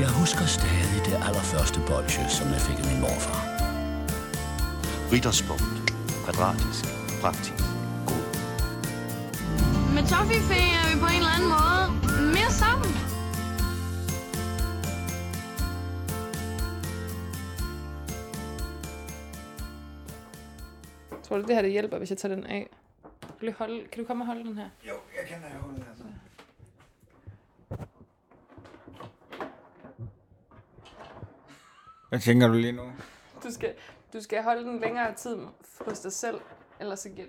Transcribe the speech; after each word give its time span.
Jeg 0.00 0.10
husker 0.20 0.44
stadig 0.58 0.98
det 1.08 1.14
allerførste 1.26 1.78
bolsje, 1.88 2.24
som 2.38 2.46
jeg 2.54 2.60
fik 2.68 2.78
af 2.82 2.86
min 2.90 3.00
morfar. 3.04 3.40
Ritterspunkt. 5.12 5.78
Kvadratisk. 6.24 6.84
Praktisk. 7.22 7.64
God. 8.10 8.24
Med 9.96 10.04
Toffifee 10.12 10.68
er 10.80 10.84
vi 10.90 10.94
på 11.04 11.08
en 11.14 11.20
eller 11.22 11.34
anden 11.36 11.50
måde 11.56 11.84
mere 12.36 12.52
sammen. 12.62 12.92
Tror 21.24 21.36
du, 21.38 21.42
det 21.48 21.54
her 21.56 21.62
det 21.62 21.72
hjælper, 21.76 21.98
hvis 21.98 22.10
jeg 22.10 22.18
tager 22.18 22.34
den 22.34 22.46
af? 22.46 22.64
Kan 23.38 23.48
du, 23.48 23.54
holde, 23.58 23.78
kan 23.92 23.98
du 24.02 24.06
komme 24.06 24.22
og 24.22 24.26
holde 24.26 24.44
den 24.48 24.56
her? 24.60 24.68
Jo, 24.88 24.94
jeg 25.18 25.24
kan 25.28 25.36
have 25.44 25.60
holdet 25.62 25.84
altså. 25.90 26.05
Hvad 32.08 32.18
tænker 32.18 32.48
du 32.48 32.54
lige 32.54 32.72
nu? 32.72 32.82
Du 33.42 33.50
skal, 33.50 33.74
du 34.12 34.20
skal 34.20 34.42
holde 34.42 34.64
den 34.64 34.80
længere 34.80 35.14
tid 35.14 35.36
hos 35.80 36.00
dig 36.00 36.12
selv, 36.12 36.40
ellers 36.80 37.00
så 37.00 37.08
giver 37.08 37.26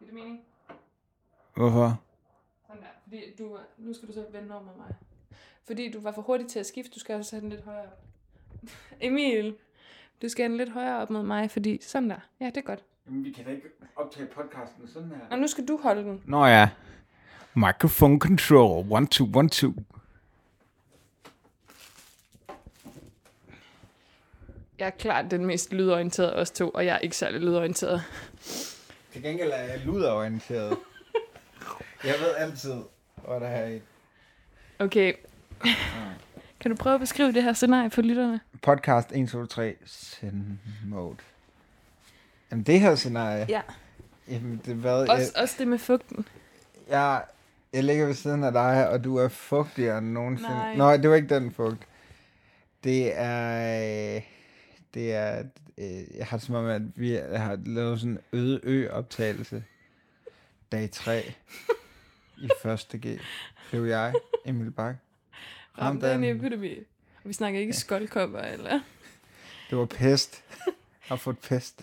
det 0.00 0.12
mening? 0.12 0.40
Hvorfor? 1.54 2.00
Sådan 2.66 2.82
der. 2.82 2.88
Fordi 3.02 3.22
du, 3.38 3.58
nu 3.78 3.94
skal 3.94 4.08
du 4.08 4.12
så 4.12 4.24
vende 4.32 4.54
over 4.54 4.64
med 4.64 4.72
mig. 4.76 4.94
Fordi 5.66 5.92
du 5.92 6.00
var 6.00 6.12
for 6.12 6.22
hurtig 6.22 6.48
til 6.48 6.58
at 6.58 6.66
skifte, 6.66 6.90
du 6.94 7.00
skal 7.00 7.16
også 7.16 7.36
have 7.36 7.40
den 7.40 7.50
lidt 7.50 7.64
højere 7.64 7.82
op. 7.82 8.04
Emil, 9.00 9.56
du 10.22 10.28
skal 10.28 10.42
have 10.42 10.50
den 10.50 10.56
lidt 10.56 10.72
højere 10.72 10.96
op 11.02 11.10
mod 11.10 11.22
mig, 11.22 11.50
fordi 11.50 11.78
sådan 11.82 12.10
der. 12.10 12.18
Ja, 12.40 12.46
det 12.46 12.56
er 12.56 12.60
godt. 12.60 12.84
Jamen, 13.06 13.24
vi 13.24 13.30
kan 13.32 13.44
da 13.44 13.50
ikke 13.50 13.68
optage 13.96 14.26
podcasten 14.26 14.88
sådan 14.88 15.08
her. 15.08 15.18
Og 15.30 15.38
nu 15.38 15.46
skal 15.46 15.68
du 15.68 15.78
holde 15.82 16.02
den. 16.02 16.22
Nå 16.24 16.46
ja. 16.46 16.68
Microphone 17.54 18.18
control. 18.20 18.86
One, 18.90 19.06
two, 19.06 19.26
one, 19.34 19.48
two. 19.48 19.72
Jeg 24.78 24.86
er 24.86 24.90
klart 24.90 25.30
den 25.30 25.46
mest 25.46 25.72
lydorienterede 25.72 26.32
af 26.32 26.40
os 26.40 26.50
to, 26.50 26.70
og 26.70 26.86
jeg 26.86 26.94
er 26.94 26.98
ikke 26.98 27.16
særlig 27.16 27.40
lydorienteret. 27.40 28.02
Til 29.12 29.22
gengæld 29.22 29.50
er 29.50 29.56
jeg 29.56 29.80
luderorienteret. 29.84 30.76
jeg 32.04 32.14
ved 32.20 32.34
altid, 32.36 32.74
hvad 33.26 33.40
der 33.40 33.46
er 33.46 33.68
i. 33.68 33.80
Okay. 34.78 35.14
Kan 36.60 36.70
du 36.70 36.76
prøve 36.76 36.94
at 36.94 37.00
beskrive 37.00 37.32
det 37.32 37.42
her 37.42 37.52
scenarie 37.52 37.90
for 37.90 38.02
lytterne? 38.02 38.40
Podcast 38.62 39.12
1, 39.12 39.28
2, 39.28 39.46
3, 39.46 39.76
send 39.86 40.44
mode. 40.86 41.16
Jamen, 42.50 42.64
det 42.64 42.80
her 42.80 42.94
scenarie. 42.94 43.46
Ja. 43.48 43.60
Jamen, 44.28 44.60
det 44.66 44.74
hvad? 44.74 45.08
Også, 45.08 45.32
også 45.36 45.54
det 45.58 45.68
med 45.68 45.78
fugten. 45.78 46.28
Jeg, 46.88 47.22
jeg 47.72 47.84
ligger 47.84 48.06
ved 48.06 48.14
siden 48.14 48.44
af 48.44 48.52
dig, 48.52 48.88
og 48.88 49.04
du 49.04 49.16
er 49.16 49.28
fugtigere 49.28 49.98
end 49.98 50.06
nogensinde. 50.06 50.54
Nej. 50.54 50.76
Nå, 50.76 50.92
det 50.96 51.10
var 51.10 51.16
ikke 51.16 51.34
den 51.34 51.52
fugt. 51.52 51.82
Det 52.84 53.12
er... 53.14 54.20
Det 54.96 55.12
er... 55.14 55.42
øh, 55.78 56.16
Jeg 56.16 56.26
har 56.26 56.36
det 56.36 56.46
som 56.46 56.54
om, 56.54 56.66
at 56.66 56.82
vi 56.94 57.10
har 57.34 57.58
lavet 57.66 58.00
sådan 58.00 58.12
en 58.12 58.38
øde 58.38 58.60
ø-optagelse. 58.62 59.64
Dag 60.72 60.90
3. 60.90 61.34
I 62.38 62.48
første 62.62 62.98
G. 62.98 63.20
Blev 63.70 63.84
jeg, 63.84 64.14
Emil 64.44 64.70
Bak. 64.70 64.94
Ramt 65.78 66.02
af 66.04 66.14
en 66.14 66.24
epidemi. 66.24 66.74
Vi 67.24 67.32
snakker 67.32 67.60
ikke 67.60 67.72
skoldkopper, 67.72 68.38
eller? 68.40 68.80
Det 69.70 69.78
var 69.78 69.84
pest. 69.84 70.44
Jeg 70.66 70.72
har 71.02 71.16
fået 71.16 71.38
pest. 71.38 71.80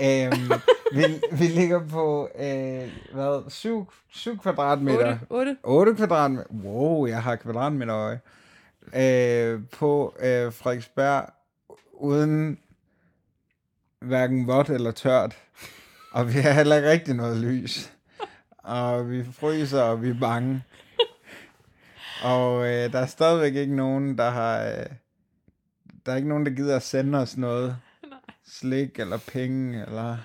Um, 0.00 0.52
vi, 0.94 1.04
vi 1.32 1.44
ligger 1.44 1.88
på, 1.88 2.28
øh, 2.38 2.92
hvad, 3.12 3.50
7, 3.50 3.92
7 4.08 4.38
kvadratmeter. 4.38 5.18
8, 5.30 5.30
8. 5.30 5.56
8 5.62 5.94
kvadratmeter. 5.94 6.44
Wow, 6.64 7.06
jeg 7.06 7.22
har 7.22 7.36
kvadratmeter 7.36 7.96
øje. 7.96 8.20
Øh, 8.96 9.60
på 9.72 10.14
øh, 10.20 10.52
Frederiksberg, 10.52 11.30
uden 12.00 12.58
hverken 14.00 14.46
vådt 14.46 14.70
eller 14.70 14.90
tørt. 14.90 15.36
Og 16.12 16.34
vi 16.34 16.38
har 16.38 16.52
heller 16.52 16.76
ikke 16.76 16.90
rigtig 16.90 17.14
noget 17.14 17.36
lys. 17.36 17.92
Og 18.58 19.10
vi 19.10 19.24
fryser, 19.32 19.82
og 19.82 20.02
vi 20.02 20.10
er 20.10 20.20
bange. 20.20 20.64
Og 22.22 22.66
øh, 22.66 22.92
der 22.92 22.98
er 22.98 23.06
stadigvæk 23.06 23.54
ikke 23.54 23.76
nogen, 23.76 24.18
der 24.18 24.30
har... 24.30 24.64
Øh, 24.64 24.86
der 26.06 26.12
er 26.12 26.16
ikke 26.16 26.28
nogen, 26.28 26.46
der 26.46 26.52
gider 26.52 26.76
at 26.76 26.82
sende 26.82 27.18
os 27.18 27.36
noget. 27.36 27.76
Slik, 28.46 28.98
eller 28.98 29.18
penge, 29.18 29.86
eller 29.86 30.16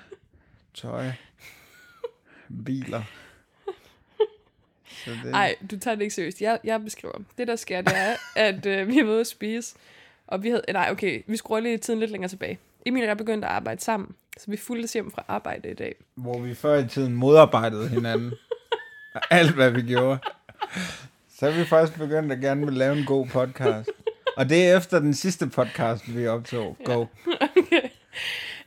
tøj. 0.74 1.12
Biler. 2.66 3.04
Så 5.06 5.12
det, 5.24 5.32
Nej, 5.32 5.56
du 5.72 5.80
tager 5.80 5.96
det 5.96 6.02
ikke 6.02 6.16
seriøst. 6.16 6.42
Jeg, 6.42 6.60
jeg 6.64 6.84
beskriver. 6.84 7.20
Det, 7.38 7.48
der 7.48 7.56
sker, 7.56 7.82
det 7.82 7.98
er, 7.98 8.16
at 8.36 8.66
øh, 8.66 8.88
vi 8.88 9.00
er 9.00 9.04
ude 9.04 9.20
at 9.20 9.28
spise. 9.28 9.76
Og 10.34 10.44
vi 10.44 10.50
havde... 10.50 10.62
Nej, 10.74 10.90
okay. 10.92 11.22
Vi 11.28 11.38
skruer 11.38 11.60
lige 11.60 11.78
tiden 11.78 12.00
lidt 12.00 12.12
længere 12.12 12.30
tilbage. 12.30 12.60
Emil 12.86 13.02
og 13.04 13.08
jeg 13.08 13.18
begyndte 13.18 13.48
at 13.48 13.54
arbejde 13.54 13.82
sammen. 13.82 14.10
Så 14.38 14.46
vi 14.52 14.58
fulgtes 14.58 14.94
hjem 14.94 15.12
fra 15.12 15.24
arbejde 15.28 15.70
i 15.72 15.74
dag. 15.74 15.96
hvor 16.16 16.40
vi 16.40 16.56
før 16.56 16.76
i 16.78 16.88
tiden 16.88 17.14
modarbejdede 17.16 17.88
hinanden. 17.90 18.34
Alt, 19.32 19.52
hvad 19.52 19.72
vi 19.72 19.82
gjorde. 19.82 20.20
Så 21.40 21.52
vi 21.52 21.66
faktisk 21.66 22.00
begyndt 22.00 22.32
at 22.32 22.40
gerne 22.40 22.66
vil 22.66 22.74
lave 22.74 22.98
en 22.98 23.06
god 23.06 23.28
podcast. 23.28 23.90
Og 24.38 24.50
det 24.50 24.68
er 24.68 24.78
efter 24.78 25.00
den 25.00 25.14
sidste 25.14 25.48
podcast, 25.48 26.16
vi 26.16 26.28
optog. 26.28 26.78
Go. 26.86 27.02
okay. 27.58 27.82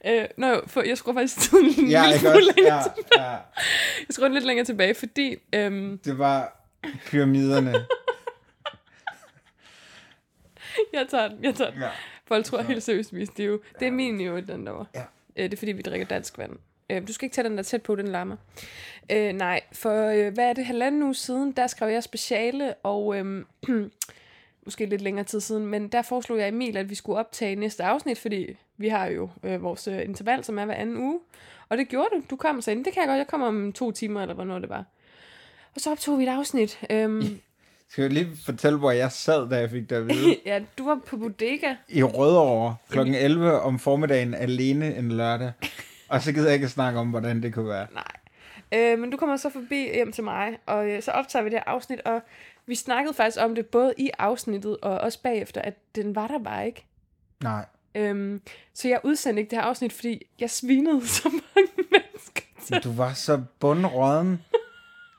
Øh, 0.06 0.24
nå 0.36 0.60
for 0.66 0.82
jeg 0.82 0.98
skruer 0.98 1.14
faktisk 1.14 1.38
tiden 1.50 1.66
en 1.84 1.90
Ja, 1.90 2.02
lille 2.06 2.18
smule 2.20 2.44
længere 2.56 2.76
Ja, 2.76 2.82
tilbage. 2.82 3.22
ja. 3.24 3.30
Jeg 3.30 4.10
skruer 4.10 4.28
lidt 4.28 4.44
længere 4.46 4.64
tilbage, 4.66 4.94
fordi... 4.94 5.36
Øhm, 5.52 5.98
Det 6.04 6.18
var 6.18 6.66
pyramiderne. 7.06 7.74
jeg 10.92 11.06
tager 11.08 11.28
den, 11.28 11.44
jeg 11.44 11.54
tager 11.54 11.70
den. 11.70 11.80
Ja. 11.80 11.88
Folk 12.24 12.44
tror 12.44 12.62
helt 12.62 12.82
seriøst, 12.82 13.14
vi 13.14 13.22
er 13.22 13.26
stive. 13.26 13.60
Det 13.80 13.88
er 13.88 13.92
min 13.92 14.20
jo, 14.20 14.40
den 14.40 14.66
der 14.66 14.72
var. 14.72 14.86
Ja. 14.94 15.02
Øh, 15.36 15.44
det 15.44 15.52
er 15.52 15.56
fordi, 15.56 15.72
vi 15.72 15.82
drikker 15.82 16.06
dansk 16.06 16.38
vand. 16.38 16.52
Øh, 16.90 17.08
du 17.08 17.12
skal 17.12 17.26
ikke 17.26 17.34
tage 17.34 17.48
den 17.48 17.56
der 17.56 17.62
tæt 17.62 17.82
på, 17.82 17.96
den 17.96 18.08
larmer. 18.08 18.36
Øh, 19.12 19.32
nej, 19.32 19.60
for 19.72 20.06
øh, 20.06 20.34
hvad 20.34 20.48
er 20.48 20.52
det, 20.52 20.66
halvanden 20.66 21.02
uge 21.02 21.14
siden, 21.14 21.52
der 21.52 21.66
skrev 21.66 21.88
jeg 21.88 22.02
speciale, 22.02 22.74
og 22.74 23.18
øh, 23.18 23.44
måske 24.66 24.86
lidt 24.86 25.02
længere 25.02 25.24
tid 25.24 25.40
siden, 25.40 25.66
men 25.66 25.88
der 25.88 26.02
foreslog 26.02 26.38
jeg 26.38 26.48
Emil, 26.48 26.76
at 26.76 26.90
vi 26.90 26.94
skulle 26.94 27.18
optage 27.18 27.56
næste 27.56 27.84
afsnit, 27.84 28.18
fordi 28.18 28.56
vi 28.76 28.88
har 28.88 29.06
jo 29.06 29.30
øh, 29.42 29.62
vores 29.62 29.88
øh, 29.88 30.02
interval, 30.02 30.44
som 30.44 30.58
er 30.58 30.64
hver 30.64 30.74
anden 30.74 30.96
uge. 30.96 31.20
Og 31.68 31.78
det 31.78 31.88
gjorde 31.88 32.08
du. 32.12 32.22
Du 32.30 32.36
kom 32.36 32.56
og 32.56 32.64
sagde, 32.64 32.84
det 32.84 32.92
kan 32.92 33.00
jeg 33.00 33.08
godt, 33.08 33.18
jeg 33.18 33.26
kommer 33.26 33.46
om 33.46 33.72
to 33.72 33.90
timer, 33.90 34.22
eller 34.22 34.34
hvornår 34.34 34.58
det 34.58 34.68
var. 34.68 34.84
Og 35.74 35.80
så 35.80 35.90
optog 35.90 36.18
vi 36.18 36.24
et 36.24 36.28
afsnit. 36.28 36.80
Øhm, 36.90 37.22
Skal 37.90 38.02
jeg 38.02 38.12
lige 38.12 38.28
fortælle, 38.44 38.78
hvor 38.78 38.90
jeg 38.90 39.12
sad, 39.12 39.48
da 39.50 39.56
jeg 39.58 39.70
fik 39.70 39.90
det 39.90 39.96
at 39.96 40.08
vide? 40.08 40.36
ja, 40.46 40.60
du 40.78 40.84
var 40.84 41.00
på 41.06 41.16
bodega. 41.16 41.74
I 41.88 42.02
Rødovre 42.02 42.76
kl. 42.90 42.98
11 42.98 43.60
om 43.60 43.78
formiddagen 43.78 44.34
alene 44.34 44.96
en 44.96 45.12
lørdag. 45.12 45.52
Og 46.08 46.22
så 46.22 46.32
gider 46.32 46.46
jeg 46.46 46.54
ikke 46.54 46.68
snakke 46.68 46.98
om, 47.00 47.10
hvordan 47.10 47.42
det 47.42 47.54
kunne 47.54 47.68
være. 47.68 47.86
Nej. 47.94 48.12
Øh, 48.72 48.98
men 48.98 49.10
du 49.10 49.16
kommer 49.16 49.36
så 49.36 49.50
forbi 49.50 49.90
hjem 49.94 50.12
til 50.12 50.24
mig, 50.24 50.58
og 50.66 50.90
øh, 50.90 51.02
så 51.02 51.10
optager 51.10 51.42
vi 51.42 51.50
det 51.50 51.58
her 51.58 51.64
afsnit, 51.72 52.00
og 52.00 52.22
vi 52.66 52.74
snakkede 52.74 53.14
faktisk 53.14 53.38
om 53.40 53.54
det 53.54 53.66
både 53.66 53.94
i 53.98 54.10
afsnittet 54.18 54.76
og 54.82 54.98
også 54.98 55.22
bagefter, 55.22 55.60
at 55.60 55.74
den 55.94 56.14
var 56.14 56.26
der 56.26 56.38
bare 56.38 56.66
ikke. 56.66 56.86
Nej. 57.42 57.64
Øhm, 57.94 58.40
så 58.74 58.88
jeg 58.88 59.00
udsendte 59.04 59.40
ikke 59.40 59.50
det 59.50 59.58
her 59.58 59.64
afsnit, 59.64 59.92
fordi 59.92 60.22
jeg 60.40 60.50
svinede 60.50 61.08
så 61.16 61.28
mange 61.28 61.88
mennesker 61.92 62.42
til. 62.64 62.76
Du 62.84 62.92
var 62.92 63.12
så 63.12 63.42
bundråden. 63.60 64.42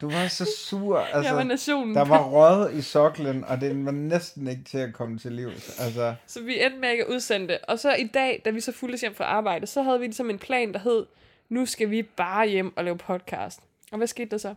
Du 0.02 0.10
var 0.12 0.28
så 0.28 0.46
sur. 0.58 0.98
Altså, 1.00 1.22
Jeg 1.30 1.36
var 1.36 1.44
nationen. 1.44 1.96
Der 1.96 2.06
var 2.06 2.24
rød 2.30 2.74
i 2.74 2.82
soklen, 2.82 3.44
og 3.44 3.62
den 3.62 3.86
var 3.86 3.92
næsten 3.92 4.48
ikke 4.48 4.64
til 4.64 4.78
at 4.78 4.94
komme 4.94 5.18
til 5.20 5.32
liv. 5.32 5.48
Altså, 5.80 6.16
Så 6.28 6.42
vi 6.44 6.64
endte 6.64 6.80
med 6.80 6.92
ikke 6.92 7.04
at 7.06 7.10
udsende 7.10 7.48
det. 7.48 7.58
Og 7.68 7.80
så 7.80 7.94
i 7.96 8.08
dag, 8.14 8.42
da 8.46 8.50
vi 8.50 8.60
så 8.62 8.72
fulgtes 8.72 9.02
hjem 9.02 9.16
fra 9.16 9.24
arbejde, 9.24 9.68
så 9.68 9.82
havde 9.82 10.00
vi 10.00 10.06
ligesom 10.06 10.30
en 10.30 10.40
plan, 10.40 10.74
der 10.74 10.80
hed, 10.80 11.06
nu 11.50 11.66
skal 11.66 11.90
vi 11.92 12.02
bare 12.04 12.48
hjem 12.48 12.78
og 12.78 12.84
lave 12.84 12.98
podcast. 12.98 13.60
Og 13.92 13.98
hvad 13.98 14.08
skete 14.08 14.30
der 14.30 14.38
så? 14.38 14.56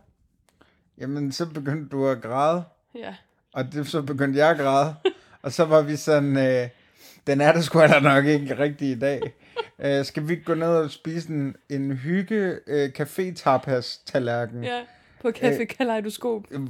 jamen, 0.97 1.31
så 1.31 1.45
begyndte 1.45 1.89
du 1.89 2.07
at 2.07 2.21
græde, 2.21 2.63
Ja. 2.95 3.15
og 3.53 3.73
det, 3.73 3.87
så 3.87 4.01
begyndte 4.01 4.39
jeg 4.39 4.49
at 4.49 4.57
græde. 4.57 4.95
Og 5.43 5.51
så 5.51 5.65
var 5.65 5.81
vi 5.81 5.95
sådan, 5.95 6.37
øh, 6.37 6.69
den 7.27 7.41
er 7.41 7.51
der 7.51 7.61
sgu 7.61 7.79
da 7.79 7.99
nok 7.99 8.25
ikke 8.25 8.57
rigtig 8.59 8.91
i 8.91 8.99
dag. 8.99 9.21
Øh, 9.79 10.05
skal 10.05 10.27
vi 10.27 10.35
gå 10.35 10.53
ned 10.53 10.67
og 10.67 10.91
spise 10.91 11.29
en, 11.29 11.55
en 11.69 11.91
hygge 11.91 12.59
øh, 12.67 12.89
café 12.99 13.33
tapas 13.35 13.97
tallerken? 14.05 14.63
ja. 14.63 14.81
På 15.21 15.27
Café 15.27 15.63
Kaleidoskop. 15.63 16.43
Øh, 16.51 16.67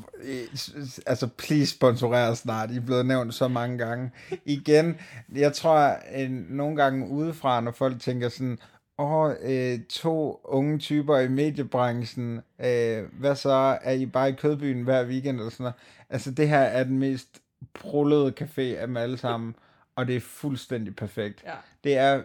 altså, 1.06 1.28
please 1.38 1.72
sponsorer 1.72 2.34
snart. 2.34 2.72
I 2.72 2.76
er 2.76 2.82
blevet 2.82 3.06
nævnt 3.06 3.34
så 3.34 3.48
mange 3.48 3.78
gange. 3.78 4.12
Igen, 4.46 4.98
jeg 5.36 5.54
tror, 5.54 5.78
at 6.06 6.32
nogle 6.32 6.76
gange 6.76 7.08
udefra, 7.08 7.62
når 7.62 7.72
folk 7.72 8.00
tænker 8.00 8.30
sådan, 8.30 8.58
åh, 8.98 9.32
øh, 9.42 9.80
to 9.90 10.42
unge 10.44 10.78
typer 10.78 11.18
i 11.18 11.28
mediebranchen, 11.28 12.42
øh, 12.66 13.04
hvad 13.20 13.36
så, 13.36 13.78
er 13.82 13.92
I 13.92 14.06
bare 14.06 14.30
i 14.30 14.34
Kødbyen 14.34 14.84
hver 14.84 15.06
weekend 15.06 15.38
eller 15.38 15.52
sådan 15.52 15.64
noget? 15.64 15.76
Altså, 16.10 16.32
det 16.32 16.50
her 16.50 16.60
er 16.60 16.84
den 16.84 17.00
mest 17.00 17.42
prullede 17.74 18.34
café 18.42 18.62
af 18.62 18.88
dem 18.88 18.98
alle 18.98 19.18
sammen, 19.18 19.56
og 19.96 20.08
det 20.08 20.16
er 20.16 20.20
fuldstændig 20.20 20.96
perfekt. 20.96 21.44
Ja. 21.46 21.54
Det 21.84 21.98
er 21.98 22.22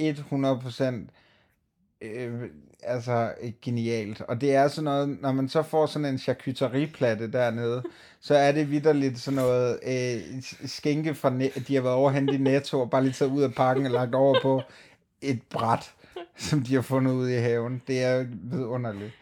100% 0.00 1.08
øh, 2.02 2.42
altså 2.82 3.32
genialt. 3.62 4.20
Og 4.20 4.40
det 4.40 4.54
er 4.54 4.68
sådan 4.68 4.84
noget, 4.84 5.18
når 5.20 5.32
man 5.32 5.48
så 5.48 5.62
får 5.62 5.86
sådan 5.86 6.06
en 6.06 6.18
charcuterieplatte 6.18 7.32
dernede, 7.32 7.82
så 8.20 8.34
er 8.34 8.52
det 8.52 8.70
vidderligt 8.70 9.18
sådan 9.18 9.36
noget 9.36 9.78
øh, 9.86 10.42
skænke 10.66 11.14
fra, 11.14 11.30
ne- 11.30 11.64
de 11.68 11.74
har 11.74 11.82
været 11.82 11.94
overhentet 11.94 12.34
i 12.34 12.38
Netto, 12.38 12.80
og 12.80 12.90
bare 12.90 13.02
lige 13.02 13.12
taget 13.12 13.32
ud 13.32 13.42
af 13.42 13.54
pakken 13.54 13.86
og 13.86 13.92
lagt 13.92 14.14
over 14.14 14.40
på 14.42 14.62
et 15.22 15.42
bræt, 15.50 15.92
som 16.36 16.62
de 16.62 16.74
har 16.74 16.82
fundet 16.82 17.12
ude 17.12 17.34
i 17.36 17.38
haven. 17.38 17.82
Det 17.86 18.02
er 18.02 18.26
vidunderligt. 18.42 19.12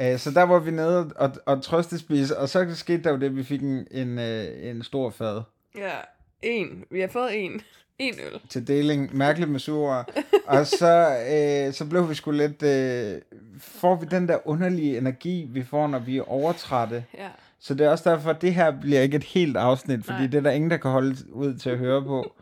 Øh, 0.00 0.18
så 0.18 0.30
der 0.30 0.42
var 0.42 0.58
vi 0.58 0.70
nede 0.70 1.12
og, 1.16 1.32
og 1.46 1.62
trøstespise, 1.62 2.38
og 2.38 2.48
så 2.48 2.74
skete 2.74 3.02
der 3.02 3.10
jo 3.10 3.16
det, 3.16 3.26
at 3.26 3.36
vi 3.36 3.44
fik 3.44 3.62
en, 3.62 3.86
en, 3.90 4.18
øh, 4.18 4.70
en 4.70 4.82
stor 4.82 5.10
fad 5.10 5.42
Ja, 5.76 5.96
en. 6.42 6.84
Vi 6.90 7.00
har 7.00 7.08
fået 7.08 7.44
en. 7.44 7.60
En 8.00 8.14
øl. 8.14 8.40
til 8.48 8.68
deling. 8.68 9.16
Mærkeligt 9.16 9.50
med 9.50 9.60
sure. 9.60 10.04
Og 10.46 10.66
så, 10.66 11.16
øh, 11.66 11.72
så 11.74 11.84
blev 11.90 12.08
vi 12.10 12.14
sgu 12.14 12.30
lidt... 12.30 12.62
Øh, 12.62 13.20
får 13.58 13.94
vi 13.94 14.06
den 14.10 14.28
der 14.28 14.48
underlige 14.48 14.98
energi, 14.98 15.46
vi 15.50 15.62
får, 15.62 15.86
når 15.86 15.98
vi 15.98 16.18
er 16.18 16.30
overtrætte. 16.30 17.04
Ja. 17.18 17.28
Så 17.60 17.74
det 17.74 17.86
er 17.86 17.90
også 17.90 18.10
derfor, 18.10 18.30
at 18.30 18.42
det 18.42 18.54
her 18.54 18.80
bliver 18.80 19.00
ikke 19.00 19.16
et 19.16 19.24
helt 19.24 19.56
afsnit, 19.56 20.04
fordi 20.04 20.18
Nej. 20.18 20.26
det 20.26 20.38
er 20.38 20.42
der 20.42 20.50
ingen, 20.50 20.70
der 20.70 20.76
kan 20.76 20.90
holde 20.90 21.16
ud 21.32 21.54
til 21.54 21.70
at 21.70 21.78
høre 21.78 22.02
på. 22.02 22.32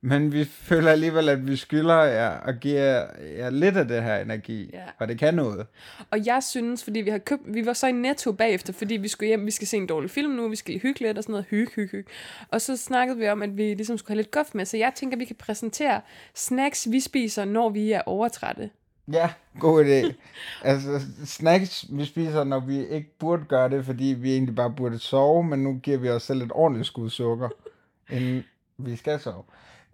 Men 0.00 0.32
vi 0.32 0.44
føler 0.44 0.90
alligevel, 0.90 1.28
at 1.28 1.46
vi 1.46 1.56
skylder 1.56 2.02
jer 2.02 2.28
og 2.28 2.54
giver 2.54 3.06
jer 3.38 3.50
lidt 3.50 3.76
af 3.76 3.88
det 3.88 4.02
her 4.02 4.16
energi, 4.16 4.70
Ja. 4.72 4.82
og 4.98 5.08
det 5.08 5.18
kan 5.18 5.34
noget. 5.34 5.66
Og 6.10 6.26
jeg 6.26 6.42
synes, 6.42 6.84
fordi 6.84 7.00
vi 7.00 7.10
har 7.10 7.18
købt, 7.18 7.42
vi 7.46 7.66
var 7.66 7.72
så 7.72 7.86
i 7.86 7.92
Netto 7.92 8.32
bagefter, 8.32 8.72
fordi 8.72 8.96
vi 8.96 9.08
skulle 9.08 9.28
hjem, 9.28 9.46
vi 9.46 9.50
skal 9.50 9.68
se 9.68 9.76
en 9.76 9.86
dårlig 9.86 10.10
film 10.10 10.32
nu, 10.32 10.48
vi 10.48 10.56
skal 10.56 10.72
lige 10.72 10.82
hygge 10.82 11.00
lidt 11.00 11.18
og 11.18 11.24
sådan 11.24 11.32
noget, 11.32 11.46
hygge, 11.50 11.72
hygge, 11.74 11.90
hygge. 11.90 12.10
Og 12.50 12.60
så 12.60 12.76
snakkede 12.76 13.18
vi 13.18 13.28
om, 13.28 13.42
at 13.42 13.56
vi 13.56 13.62
ligesom 13.74 13.98
skulle 13.98 14.10
have 14.16 14.22
lidt 14.22 14.30
guf 14.30 14.54
med, 14.54 14.64
så 14.64 14.76
jeg 14.76 14.92
tænker, 14.94 15.16
at 15.16 15.20
vi 15.20 15.24
kan 15.24 15.36
præsentere 15.36 16.00
snacks, 16.34 16.86
vi 16.90 17.00
spiser, 17.00 17.44
når 17.44 17.68
vi 17.70 17.92
er 17.92 18.02
overtrætte. 18.06 18.70
Ja, 19.12 19.30
god 19.60 19.84
idé. 19.84 20.12
altså, 20.70 21.00
snacks, 21.24 21.84
vi 21.92 22.04
spiser, 22.04 22.44
når 22.44 22.60
vi 22.60 22.86
ikke 22.86 23.18
burde 23.18 23.44
gøre 23.48 23.68
det, 23.68 23.84
fordi 23.84 24.04
vi 24.18 24.32
egentlig 24.32 24.54
bare 24.54 24.72
burde 24.76 24.98
sove, 24.98 25.44
men 25.44 25.58
nu 25.62 25.80
giver 25.82 25.98
vi 25.98 26.08
os 26.08 26.22
selv 26.22 26.42
et 26.42 26.50
ordentligt 26.54 26.86
skud 26.86 27.10
sukker, 27.10 27.48
inden 28.10 28.44
vi 28.78 28.96
skal 28.96 29.20
sove. 29.20 29.42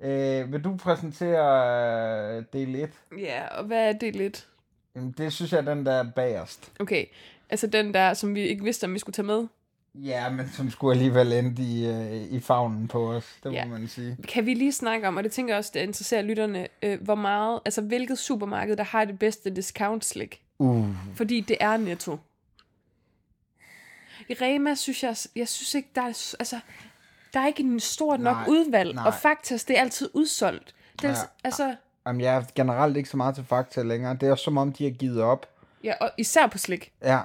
Øh, 0.03 0.53
vil 0.53 0.65
du 0.65 0.77
præsentere 0.77 2.37
øh, 2.39 2.45
del 2.53 2.75
1? 2.75 2.91
Ja, 3.19 3.47
og 3.47 3.65
hvad 3.65 3.89
er 3.89 3.93
det 3.93 4.17
lidt? 4.17 4.49
Jamen, 4.97 5.15
Det 5.19 5.33
synes 5.33 5.53
jeg 5.53 5.59
er 5.59 5.75
den 5.75 5.87
der 5.87 5.93
er 5.93 6.11
bagerst. 6.17 6.73
Okay, 6.81 7.05
altså 7.51 7.67
den 7.67 7.95
der, 7.95 8.15
som 8.15 8.35
vi 8.35 8.41
ikke 8.41 8.65
vidste, 8.65 8.85
om 8.85 8.95
vi 8.95 8.99
skulle 8.99 9.15
tage 9.15 9.27
med. 9.27 9.47
Ja, 9.95 10.31
men 10.31 10.49
som 10.49 10.71
skulle 10.71 10.93
alligevel 10.93 11.33
endte 11.33 11.63
i, 11.63 11.87
øh, 11.87 12.13
i 12.23 12.41
favnen 12.41 12.89
på 12.89 13.13
os, 13.13 13.37
det 13.43 13.51
må 13.53 13.57
Ja. 13.59 13.65
man 13.67 13.89
sige. 13.89 14.17
Kan 14.29 14.47
vi 14.47 14.55
lige 14.55 14.73
snakke 14.73 15.09
om, 15.09 15.17
og 15.17 15.25
det 15.25 15.33
tænker 15.33 15.55
jeg 15.55 15.59
også, 15.59 15.71
det 15.75 15.81
interesserer 15.81 16.23
lytterne, 16.23 16.69
øh, 16.83 17.03
hvor 17.03 17.15
meget, 17.15 17.61
altså 17.65 17.83
hvilket 17.83 18.19
supermarked, 18.19 18.77
der 18.77 18.85
har 18.85 19.05
det 19.05 19.19
bedste 19.19 19.51
discount 19.51 20.05
slik? 20.05 20.43
Uh. 20.59 20.87
Fordi 21.15 21.41
det 21.41 21.57
er 21.61 21.77
netto. 21.77 22.19
I 24.29 24.35
Rema 24.35 24.75
synes 24.75 25.03
jeg, 25.03 25.17
jeg 25.37 25.49
synes 25.49 25.75
ikke, 25.75 25.89
der 25.95 26.01
er, 26.03 26.35
altså, 26.39 26.61
der 27.35 27.41
er 27.41 27.47
ikke 27.47 27.63
en 27.63 27.81
stort 27.81 28.21
nok 28.21 28.37
Nej, 28.37 28.47
udvalg, 28.49 28.95
nej. 28.95 29.07
og 29.07 29.15
faktisk, 29.15 29.69
det 29.69 29.77
er 29.77 29.81
altid 29.81 30.11
udsolgt. 30.15 30.75
Det 31.03 31.05
er, 31.05 31.09
Ja. 31.09 31.15
altså, 31.45 31.75
Jamen, 32.07 32.21
jeg 32.21 32.37
er 32.37 32.43
generelt 32.55 32.97
ikke 32.97 33.09
så 33.09 33.17
meget 33.17 33.35
til 33.35 33.45
fakta 33.45 33.83
længere. 33.83 34.15
Det 34.15 34.27
er 34.27 34.31
også 34.31 34.45
som 34.45 34.59
om, 34.59 34.73
de 34.73 34.85
har 34.85 34.91
givet 34.91 35.23
op. 35.23 35.47
ja, 35.85 35.93
og 36.01 36.11
især 36.19 36.47
på 36.47 36.59
slik. 36.59 36.93
Ja. 37.03 37.21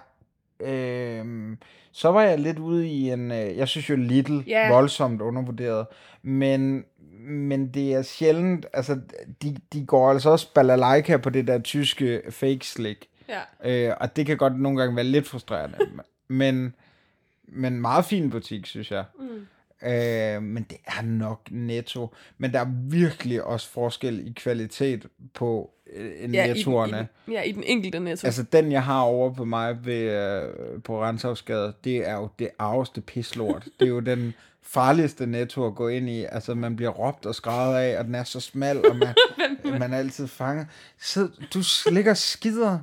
Øhm, 0.60 1.58
så 1.92 2.12
var 2.12 2.22
jeg 2.22 2.40
lidt 2.40 2.60
ude 2.60 2.88
i 2.88 3.10
en... 3.12 3.32
Øh, 3.32 3.58
jeg 3.58 3.68
synes 3.68 3.90
jo 3.90 3.96
Lidl 3.96 4.40
Ja. 4.48 4.70
voldsomt 4.74 5.22
undervurderet. 5.22 5.88
Men, 6.22 6.86
men 7.20 7.68
det 7.74 7.94
er 7.94 8.02
sjældent... 8.02 8.66
Altså, 8.74 9.00
de, 9.42 9.58
de 9.74 9.86
går 9.86 10.10
altså 10.12 10.30
også 10.30 10.54
balalaika 10.54 11.18
på 11.18 11.30
det 11.30 11.48
der 11.48 11.60
tyske 11.60 12.22
fake 12.30 12.60
slik. 12.68 13.10
Ja. 13.30 13.42
Øh, 13.90 13.96
og 14.00 14.16
det 14.16 14.26
kan 14.26 14.38
godt 14.38 14.60
nogle 14.60 14.80
gange 14.80 14.96
være 14.96 15.06
lidt 15.06 15.28
frustrerende. 15.28 15.78
men, 16.28 16.74
men 17.48 17.82
meget 17.82 18.06
fin 18.06 18.30
butik, 18.30 18.66
synes 18.66 18.92
jeg. 18.92 19.04
Mm. 19.20 19.48
Øh, 19.84 20.44
men 20.44 20.64
det 20.70 20.78
er 20.86 21.02
nok 21.02 21.42
netto. 21.52 22.14
Men 22.38 22.52
der 22.54 22.60
er 22.60 22.68
virkelig 22.90 23.44
også 23.44 23.70
forskel 23.70 24.28
i 24.28 24.34
kvalitet 24.36 25.06
på 25.34 25.72
øh, 25.94 26.06
Ja, 26.34 26.46
i, 26.46 26.48
den, 26.48 26.56
nettoerne. 26.56 26.98
i, 26.98 27.00
den, 27.26 27.34
ja, 27.34 27.42
i 27.42 27.52
den 27.52 27.64
enkelte 27.64 28.00
netto. 28.00 28.28
Altså 28.28 28.44
den, 28.44 28.72
jeg 28.72 28.84
har 28.84 29.02
over 29.02 29.34
på 29.34 29.46
mig 29.46 29.86
ved, 29.86 30.02
øh, 30.02 30.82
på 30.82 31.04
Renshavsgade, 31.04 31.74
det 31.84 32.08
er 32.08 32.14
jo 32.14 32.30
det 32.40 32.50
arveste 32.60 33.02
pislort. 33.02 33.66
det 33.80 33.86
er 33.86 33.90
jo 33.90 34.00
den 34.00 34.34
farligste 34.62 35.26
netto 35.26 35.66
at 35.68 35.76
gå 35.76 35.88
ind 35.88 36.10
i. 36.10 36.24
Altså 36.24 36.56
man 36.56 36.76
bliver 36.76 36.92
råbt 36.92 37.26
og 37.26 37.36
skrevet 37.36 37.76
af, 37.76 38.00
og 38.00 38.06
den 38.06 38.16
er 38.16 38.24
så 38.24 38.40
smal, 38.40 38.78
og 38.90 38.96
man, 38.96 39.16
man 39.80 39.94
er 39.94 39.98
altid 39.98 40.28
fanget. 40.28 40.68
Så 41.00 41.30
du 41.54 41.64
slikker 41.64 42.14
skider. 42.14 42.80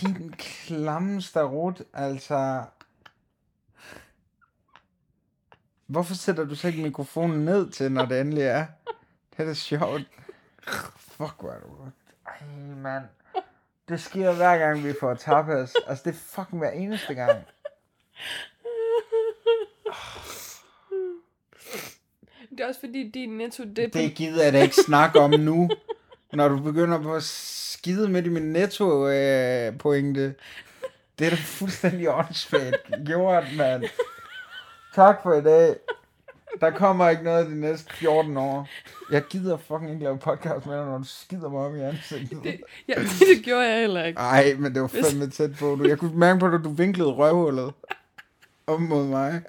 Din 0.00 0.34
klamme 0.38 1.22
starut, 1.22 1.82
altså... 1.94 2.62
Hvorfor 5.88 6.14
sætter 6.14 6.44
du 6.44 6.54
så 6.54 6.68
ikke 6.68 6.82
mikrofonen 6.82 7.44
ned 7.44 7.70
til, 7.70 7.92
når 7.92 8.06
det 8.06 8.20
endelig 8.20 8.42
er? 8.42 8.66
Det 9.30 9.38
er 9.38 9.44
da 9.44 9.54
sjovt. 9.54 10.02
Fuck, 10.98 11.34
hvor 11.40 11.50
er 11.50 11.60
du. 11.60 11.68
Ej, 12.26 12.46
mand. 12.76 13.04
Det 13.88 14.00
sker 14.00 14.34
hver 14.34 14.58
gang, 14.58 14.84
vi 14.84 14.92
får 15.00 15.14
tapas. 15.14 15.74
Altså, 15.86 16.02
det 16.04 16.10
er 16.10 16.18
fucking 16.18 16.58
hver 16.58 16.70
eneste 16.70 17.14
gang. 17.14 17.44
det 22.50 22.60
er 22.60 22.66
også 22.66 22.80
fordi, 22.80 23.10
din 23.14 23.38
netto, 23.38 23.64
det 23.64 23.78
er 23.78 23.88
Det 23.88 24.14
gider 24.14 24.44
jeg 24.44 24.52
da 24.52 24.62
ikke 24.62 24.76
snakke 24.86 25.20
om 25.20 25.30
nu. 25.30 25.70
Når 26.32 26.48
du 26.48 26.62
begynder 26.62 27.02
på 27.02 27.14
at 27.14 27.22
skide 27.22 28.08
midt 28.08 28.26
i 28.26 28.28
min 28.28 28.52
netto-pointe. 28.52 30.34
det 31.18 31.26
er 31.26 31.30
da 31.30 31.36
fuldstændig 31.36 32.08
åndssvagt 32.10 33.06
gjort, 33.06 33.44
mand. 33.56 33.84
Tak 34.94 35.22
for 35.22 35.34
i 35.34 35.42
dag. 35.42 35.76
Der 36.60 36.70
kommer 36.70 37.08
ikke 37.08 37.22
noget 37.22 37.46
de 37.46 37.60
næste 37.60 37.94
14 37.94 38.36
år. 38.36 38.68
Jeg 39.10 39.22
gider 39.30 39.56
fucking 39.56 39.90
ikke 39.90 40.04
lave 40.04 40.18
podcast 40.18 40.66
med 40.66 40.78
dig, 40.78 40.86
når 40.86 40.98
du 40.98 41.04
skider 41.04 41.48
mig 41.48 41.60
op 41.60 41.76
i 41.76 41.80
ansigtet. 41.80 42.44
det, 42.44 42.60
ja, 42.88 42.94
det 42.94 43.44
gjorde 43.44 43.68
jeg 43.68 43.80
heller 43.80 44.04
ikke. 44.04 44.20
Ej, 44.20 44.54
men 44.58 44.74
det 44.74 44.82
var 44.82 44.88
fandme 44.88 45.30
tæt 45.30 45.50
på. 45.58 45.74
Du. 45.74 45.88
Jeg 45.88 45.98
kunne 45.98 46.18
mærke 46.18 46.40
på, 46.40 46.46
at 46.46 46.60
du 46.64 46.70
vinklede 46.70 47.10
røvhullet 47.10 47.72
om 48.66 48.82
mod 48.82 49.04
mig. 49.04 49.42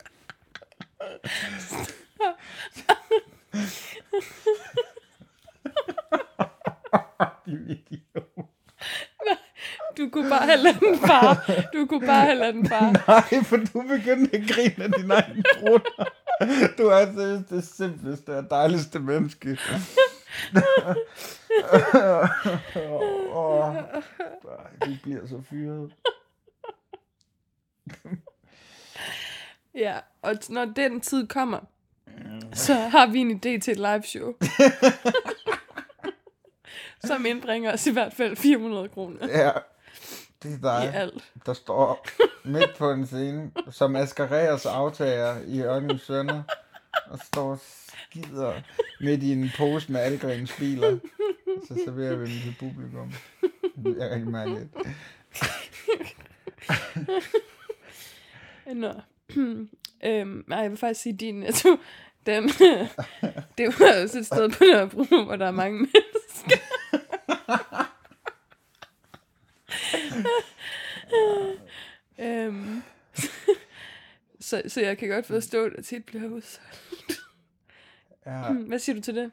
Din 7.45 7.69
idiot. 7.69 8.29
Du 10.00 10.10
kunne 10.10 10.30
bare 10.30 10.46
have 10.46 10.57
ladet 10.57 10.80
den 10.80 11.00
far. 11.00 11.51
Du 11.74 11.86
kunne 11.86 12.07
bare 12.07 12.25
have 12.25 12.36
ladet 12.36 12.56
den 12.56 12.68
far. 12.68 12.92
Nej, 13.07 13.44
for 13.44 13.57
du 13.57 13.81
begyndte 13.88 14.38
at 14.38 14.44
grine 14.50 14.84
af 14.84 14.92
din 14.92 15.12
egen 15.12 15.44
brutter. 15.59 16.06
Du 16.78 16.88
er 16.88 17.14
seriøst 17.14 17.50
det 17.50 17.64
simpleste 17.64 18.38
og 18.38 18.50
dejligste 18.50 19.00
menneske. 19.00 19.57
Åh, 23.33 23.76
du 24.85 24.95
bliver 25.04 25.28
så 25.28 25.42
fyret. 25.50 25.92
Ja, 29.76 29.97
og 30.21 30.35
når 30.50 30.66
den 30.66 31.02
tid 31.02 31.28
kommer, 31.28 31.59
så 32.54 32.73
har 32.73 33.07
vi 33.07 33.19
en 33.19 33.31
idé 33.31 33.59
til 33.59 33.71
et 33.71 33.78
live 33.78 34.04
show. 34.04 34.33
som 37.04 37.26
indbringer 37.26 37.73
os 37.73 37.88
i 37.88 37.92
hvert 37.92 38.14
fald 38.14 38.35
400 38.35 38.90
kroner 38.90 39.28
Ja, 39.28 39.52
det 40.44 40.52
er 40.52 40.58
i 40.58 40.60
dig, 40.62 40.94
alt. 40.96 41.31
der 41.46 41.54
står 41.54 42.08
midt 42.46 42.76
på 42.78 42.92
en 42.92 43.06
scene, 43.06 43.52
som 43.72 43.96
Asger 43.96 44.31
Reers 44.31 44.66
aftager 44.66 45.36
i 45.48 45.62
Ørnens 45.62 46.02
Sønner, 46.02 46.44
og 47.06 47.19
står 47.19 47.52
og 47.52 47.60
skider 47.62 48.62
midt 49.02 49.24
i 49.24 49.31
en 49.31 49.52
pose 49.58 49.92
med 49.92 50.02
Algrens 50.02 50.56
biler. 50.60 51.00
Så 51.68 51.81
serverer 51.86 52.16
vi 52.16 52.26
dem 52.26 52.42
til 52.42 52.56
publikum. 52.60 53.14
Det 53.84 54.04
er 54.04 54.10
rigtig 54.10 54.31
mærkeligt. 54.31 54.76
Nå. 58.76 58.94
øhm, 60.06 60.44
nej, 60.48 60.60
jeg 60.60 60.69
vil 60.69 60.78
faktisk 60.78 61.02
sige, 61.02 61.18
din 61.18 61.36
netto, 61.36 61.78
den, 62.26 62.44
det 63.58 63.80
var 63.80 64.02
også 64.04 64.19
et 64.19 64.26
sted 64.26 64.50
på 64.50 64.64
Nørrebro, 64.64 65.24
hvor 65.26 65.36
der 65.36 65.48
er 65.48 65.52
mange 65.52 65.78
mennesker. 65.78 66.66
Øhm, 72.19 72.81
så, 74.39 74.61
så 74.68 74.81
jeg 74.81 74.97
kan 74.97 75.09
godt 75.09 75.25
forstå, 75.25 75.66
at 75.66 75.71
det 75.75 75.85
tit 75.85 76.06
bliver 76.06 76.28
udsolgt. 76.28 77.21
Ja, 78.25 78.51
Hvad 78.54 78.80
siger 78.80 78.95
du 78.95 79.01
til 79.01 79.16
det? 79.16 79.31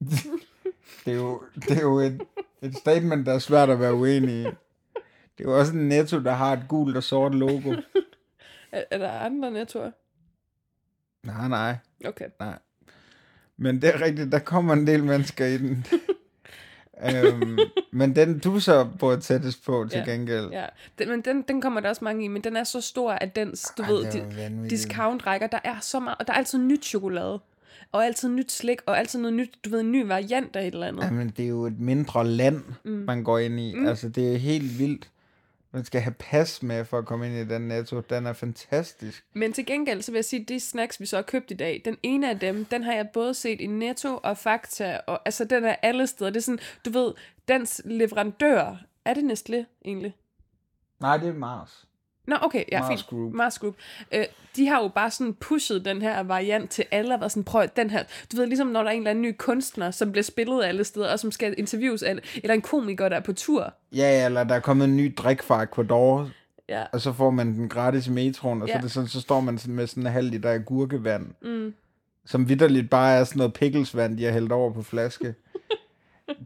det 1.04 1.12
er 1.12 1.16
jo, 1.16 1.42
det 1.54 1.70
er 1.70 1.80
jo 1.80 1.98
et, 1.98 2.22
et 2.62 2.76
statement, 2.76 3.26
der 3.26 3.34
er 3.34 3.38
svært 3.38 3.70
at 3.70 3.80
være 3.80 3.94
uenig 3.94 4.34
i. 4.34 4.44
Det 5.38 5.44
er 5.44 5.50
jo 5.50 5.58
også 5.58 5.72
en 5.72 5.88
netto, 5.88 6.22
der 6.22 6.32
har 6.32 6.52
et 6.52 6.64
gult 6.68 6.96
og 6.96 7.02
sort 7.02 7.34
logo. 7.34 7.74
Er, 8.72 8.84
er 8.90 8.98
der 8.98 9.10
andre 9.10 9.50
nettoer? 9.50 9.90
Nej, 11.22 11.48
nej. 11.48 11.76
Okay. 12.04 12.28
Men 13.56 13.82
det 13.82 13.94
er 13.94 14.00
rigtigt, 14.00 14.32
der 14.32 14.38
kommer 14.38 14.72
en 14.72 14.86
del 14.86 15.04
mennesker 15.04 15.46
i 15.46 15.58
den. 15.58 15.86
Øhm, 17.04 17.58
men 17.90 18.16
den 18.16 18.38
du 18.38 18.60
så 18.60 18.86
bor 18.98 19.16
tættest 19.16 19.64
på 19.64 19.86
til 19.90 20.02
Ja. 20.06 20.12
gengæld. 20.12 20.48
Ja, 20.52 20.64
den, 20.98 21.08
men 21.08 21.20
den, 21.20 21.42
den 21.48 21.60
kommer 21.60 21.80
der 21.80 21.88
også 21.88 22.04
mange 22.04 22.24
i, 22.24 22.28
men 22.28 22.44
den 22.44 22.56
er 22.56 22.64
så 22.64 22.80
stor, 22.80 23.12
at 23.12 23.36
den, 23.36 23.54
du 23.78 23.82
Ej, 23.82 23.88
ved, 23.90 24.04
di- 24.12 24.68
discount-rækker, 24.68 25.46
der 25.46 25.58
er 25.64 25.76
så 25.80 26.00
meget, 26.00 26.16
og 26.20 26.26
der 26.26 26.32
er 26.32 26.36
altid 26.36 26.58
nyt 26.58 26.84
chokolade, 26.84 27.40
og 27.92 28.04
altid 28.06 28.28
nyt 28.28 28.52
slik, 28.52 28.78
og 28.86 28.98
altid 28.98 29.18
noget 29.18 29.34
nyt, 29.34 29.50
du 29.64 29.70
ved, 29.70 29.80
en 29.80 29.92
ny 29.92 30.06
variant 30.06 30.56
af 30.56 30.66
et 30.66 30.74
eller 30.74 30.86
andet. 30.86 31.02
Jamen, 31.04 31.32
det 31.36 31.44
er 31.44 31.48
jo 31.48 31.66
et 31.66 31.80
mindre 31.80 32.26
land, 32.26 32.62
mm. 32.84 32.90
man 32.90 33.24
går 33.24 33.38
ind 33.38 33.60
i. 33.60 33.74
Mm. 33.74 33.86
Altså, 33.86 34.08
det 34.08 34.32
er 34.34 34.38
helt 34.38 34.78
vildt. 34.78 35.08
Man 35.76 35.84
skal 35.84 36.00
have 36.00 36.14
pas 36.18 36.62
med 36.62 36.84
for 36.84 36.98
at 36.98 37.06
komme 37.06 37.26
ind 37.26 37.36
i 37.50 37.54
den 37.54 37.68
netto. 37.68 38.00
Den 38.00 38.26
er 38.26 38.32
fantastisk. 38.32 39.24
Men 39.32 39.52
til 39.52 39.66
gengæld, 39.66 40.02
så 40.02 40.12
vil 40.12 40.18
jeg 40.18 40.24
sige, 40.24 40.42
at 40.42 40.48
de 40.48 40.60
snacks, 40.60 41.00
vi 41.00 41.06
så 41.06 41.16
har 41.16 41.22
købt 41.22 41.50
i 41.50 41.54
dag, 41.54 41.82
den 41.84 41.96
ene 42.02 42.30
af 42.30 42.38
dem, 42.38 42.64
den 42.64 42.82
har 42.82 42.92
jeg 42.92 43.08
både 43.12 43.34
set 43.34 43.60
i 43.60 43.66
Netto 43.66 44.20
og 44.22 44.38
Fakta, 44.38 45.00
og 45.06 45.20
altså 45.24 45.44
den 45.44 45.64
er 45.64 45.76
alle 45.82 46.06
steder. 46.06 46.30
Det 46.30 46.36
er 46.36 46.42
sådan, 46.42 46.58
du 46.84 46.90
ved, 46.90 47.14
dens 47.48 47.82
leverandør, 47.84 48.76
er 49.04 49.14
det 49.14 49.22
Nestlé 49.32 49.64
egentlig? 49.84 50.16
Nej, 51.00 51.16
det 51.16 51.28
er 51.28 51.34
Mars. 51.34 51.86
Nå, 52.26 52.36
okay, 52.42 52.64
ja, 52.72 52.80
Mars 52.80 52.88
fint. 52.90 53.06
Group. 53.06 53.32
Mars 53.32 53.58
Group. 53.58 53.74
Øh, 54.14 54.24
de 54.56 54.66
har 54.68 54.82
jo 54.82 54.88
bare 54.88 55.10
sådan 55.10 55.34
pushet 55.34 55.84
den 55.84 56.02
her 56.02 56.22
variant 56.22 56.70
til 56.70 56.84
alle, 56.90 57.14
og 57.14 57.20
været 57.20 57.32
sådan, 57.32 57.44
prøv 57.44 57.66
den 57.76 57.90
her. 57.90 58.04
Du 58.32 58.36
ved, 58.36 58.46
ligesom 58.46 58.66
når 58.66 58.82
der 58.82 58.90
er 58.90 58.94
en 58.94 58.98
eller 59.00 59.10
anden 59.10 59.22
ny 59.22 59.34
kunstner, 59.38 59.90
som 59.90 60.12
bliver 60.12 60.22
spillet 60.22 60.64
alle 60.64 60.84
steder, 60.84 61.12
og 61.12 61.18
som 61.20 61.32
skal 61.32 61.54
interviews 61.58 62.02
alle, 62.02 62.22
eller 62.34 62.54
en 62.54 62.60
komiker, 62.62 63.08
der 63.08 63.16
er 63.16 63.20
på 63.20 63.32
tur. 63.32 63.72
Ja, 63.92 64.18
ja, 64.18 64.26
eller 64.26 64.44
der 64.44 64.54
er 64.54 64.60
kommet 64.60 64.84
en 64.84 64.96
ny 64.96 65.14
drik 65.16 65.42
fra 65.42 65.62
Ecuador, 65.62 66.30
Ja. 66.68 66.84
og 66.92 67.00
så 67.00 67.12
får 67.12 67.30
man 67.30 67.54
den 67.54 67.68
gratis 67.68 68.06
i 68.06 68.10
metroen, 68.10 68.62
og 68.62 68.68
så, 68.68 68.72
Ja. 68.72 68.78
er 68.78 68.82
det 68.82 68.90
sådan, 68.90 69.08
så 69.08 69.20
står 69.20 69.40
man 69.40 69.58
sådan 69.58 69.74
med 69.74 69.86
sådan 69.86 70.06
en 70.06 70.12
halv 70.12 70.30
liter 70.30 70.50
agurkevand, 70.52 71.26
mm. 71.42 71.74
som 72.26 72.48
vidderligt 72.48 72.90
bare 72.90 73.14
er 73.14 73.24
sådan 73.24 73.38
noget 73.38 73.52
pickelsvand, 73.54 74.18
de 74.18 74.24
har 74.24 74.32
hældt 74.32 74.52
over 74.52 74.72
på 74.72 74.82
flaske. 74.82 75.34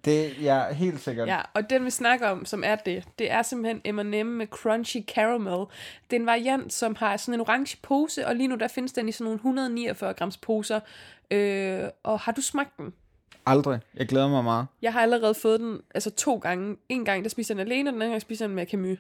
det 0.04 0.42
ja, 0.42 0.72
helt 0.72 1.00
sikkert. 1.00 1.28
Ja, 1.28 1.40
og 1.54 1.70
den 1.70 1.84
vi 1.84 1.90
snakker 1.90 2.28
om, 2.28 2.44
som 2.44 2.62
er 2.64 2.76
det, 2.76 3.04
det 3.18 3.30
er 3.30 3.42
simpelthen 3.42 3.96
M&M 3.96 4.26
med 4.26 4.46
crunchy 4.46 5.04
caramel. 5.06 5.66
Det 6.10 6.16
er 6.16 6.20
en 6.20 6.26
variant, 6.26 6.72
som 6.72 6.96
har 6.96 7.16
sådan 7.16 7.34
en 7.34 7.40
orange 7.40 7.76
pose, 7.82 8.26
og 8.26 8.36
lige 8.36 8.48
nu 8.48 8.56
der 8.56 8.68
findes 8.68 8.92
den 8.92 9.08
i 9.08 9.12
sådan 9.12 9.24
nogle 9.24 9.36
149 9.36 10.14
grams 10.14 10.36
poser. 10.36 10.80
Øh, 11.30 11.82
og 12.02 12.20
har 12.20 12.32
du 12.32 12.40
smagt 12.40 12.76
den? 12.76 12.92
Aldrig. 13.46 13.80
Jeg 13.94 14.08
glæder 14.08 14.28
mig 14.28 14.44
meget. 14.44 14.66
Jeg 14.82 14.92
har 14.92 15.02
allerede 15.02 15.34
fået 15.34 15.60
den 15.60 15.80
altså 15.94 16.10
to 16.10 16.36
gange. 16.36 16.76
En 16.88 17.04
gang, 17.04 17.24
der 17.24 17.30
spiste 17.30 17.52
jeg 17.52 17.58
den 17.58 17.72
alene, 17.72 17.90
og 17.90 17.92
den 17.92 18.02
anden 18.02 18.12
gang 18.12 18.22
spiste 18.22 18.42
jeg 18.42 18.48
den 18.48 18.56
med 18.56 18.66
Camus. 18.66 18.98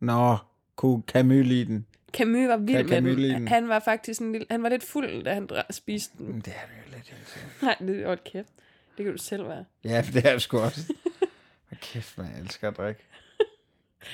Nå, 0.00 0.36
kunne 0.76 1.02
Camus 1.06 1.46
lide 1.46 1.64
den? 1.64 1.86
Camus 2.12 2.48
var 2.48 2.56
vild 2.56 2.82
med 2.84 2.88
Camus 2.88 3.16
lide 3.16 3.34
den. 3.34 3.48
Han 3.48 3.68
var 3.68 3.78
faktisk 3.78 4.20
en 4.20 4.32
lille, 4.32 4.46
han 4.50 4.62
var 4.62 4.68
lidt 4.68 4.84
fuld, 4.84 5.24
da 5.24 5.34
han 5.34 5.48
spiste 5.70 6.18
den. 6.18 6.40
Det 6.40 6.48
er 6.48 6.66
det 6.66 6.92
jo 6.92 6.96
lidt. 6.96 7.62
Nej, 7.62 7.76
det 7.80 8.02
er 8.02 8.12
et 8.12 8.24
kæft. 8.24 8.48
Det 8.96 9.04
kan 9.04 9.12
du 9.12 9.18
selv 9.18 9.48
være. 9.48 9.64
Ja, 9.84 10.04
det 10.12 10.26
er 10.26 10.30
jeg 10.30 10.40
sgu 10.40 10.58
også. 10.58 10.94
Kæft, 11.82 12.18
man 12.18 12.26
jeg 12.26 12.40
elsker 12.40 12.68
at 12.68 12.76
drikke. 12.76 13.00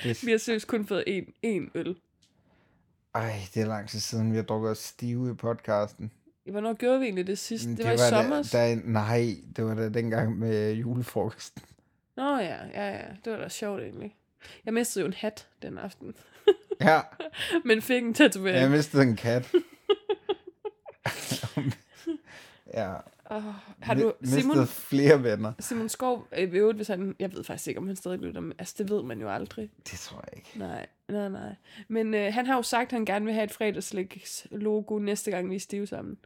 Det, 0.03 0.25
Vi 0.25 0.31
har 0.31 0.37
seriøst 0.37 0.67
kun 0.67 0.85
fået 0.87 1.03
en, 1.07 1.33
en 1.41 1.71
øl. 1.75 1.95
ej, 3.15 3.33
det 3.53 3.61
er 3.61 3.65
lang 3.67 3.89
tid 3.89 3.99
siden, 3.99 4.31
vi 4.31 4.37
har 4.37 4.43
drukket 4.43 4.71
os 4.71 4.77
stive 4.77 5.31
i 5.31 5.33
podcasten. 5.33 6.11
Hvornår 6.51 6.73
gjorde 6.73 6.99
vi 6.99 7.05
egentlig 7.05 7.27
det 7.27 7.37
sidste? 7.39 7.69
Det, 7.69 7.77
det 7.77 7.85
var, 7.85 7.91
i 7.91 7.97
da, 7.97 8.09
sommer. 8.09 8.49
da, 8.53 8.75
nej, 8.75 9.35
det 9.55 9.65
var 9.65 9.73
da 9.73 9.89
dengang 9.89 10.39
med 10.39 10.73
julefrokosten. 10.73 11.61
Nå 12.17 12.37
ja, 12.37 12.57
ja, 12.73 12.89
ja. 12.91 13.05
Det 13.25 13.33
var 13.33 13.39
da 13.39 13.49
sjovt 13.49 13.81
egentlig. 13.81 14.15
Jeg 14.65 14.73
mistede 14.73 15.01
jo 15.03 15.07
en 15.07 15.13
hat 15.13 15.47
den 15.61 15.77
aften, 15.77 16.13
Ja, 16.81 17.01
men 17.65 17.81
fik 17.81 18.03
en 18.03 18.13
tatovering. 18.13 18.61
jeg 18.61 18.71
mistede 18.71 19.03
en 19.03 19.15
kat. 19.15 19.51
ja, 22.73 22.93
Oh, 23.35 23.43
har 23.81 23.93
du, 23.93 24.13
Simon, 24.23 24.67
flere 24.67 25.23
venner. 25.23 25.53
Simon 25.59 25.89
Skov, 25.89 26.27
øh, 26.37 26.53
i 26.53 26.57
øvrigt, 26.57 26.75
hvis 26.75 26.87
han, 26.87 27.15
jeg 27.19 27.33
ved 27.33 27.43
faktisk 27.43 27.67
ikke, 27.67 27.79
om 27.79 27.87
han 27.87 27.95
stadig 27.95 28.19
lytter, 28.19 28.41
men 28.41 28.53
altså, 28.59 28.75
det 28.77 28.89
ved 28.89 29.03
man 29.03 29.21
jo 29.21 29.29
aldrig. 29.29 29.69
Det 29.91 29.99
tror 29.99 30.23
jeg 30.31 30.37
ikke. 30.37 30.51
Nej, 30.55 30.87
nej, 31.09 31.29
nej. 31.29 31.55
Men 31.87 32.13
øh, 32.13 32.33
han 32.33 32.45
har 32.45 32.55
jo 32.55 32.61
sagt, 32.61 32.87
at 32.87 32.91
han 32.91 33.05
gerne 33.05 33.25
vil 33.25 33.33
have 33.33 33.43
et 33.43 33.51
fredagslægs 33.51 34.47
logo 34.51 34.99
næste 34.99 35.31
gang, 35.31 35.49
vi 35.49 35.55
er 35.55 35.59
stive 35.59 35.87
sammen. 35.87 36.17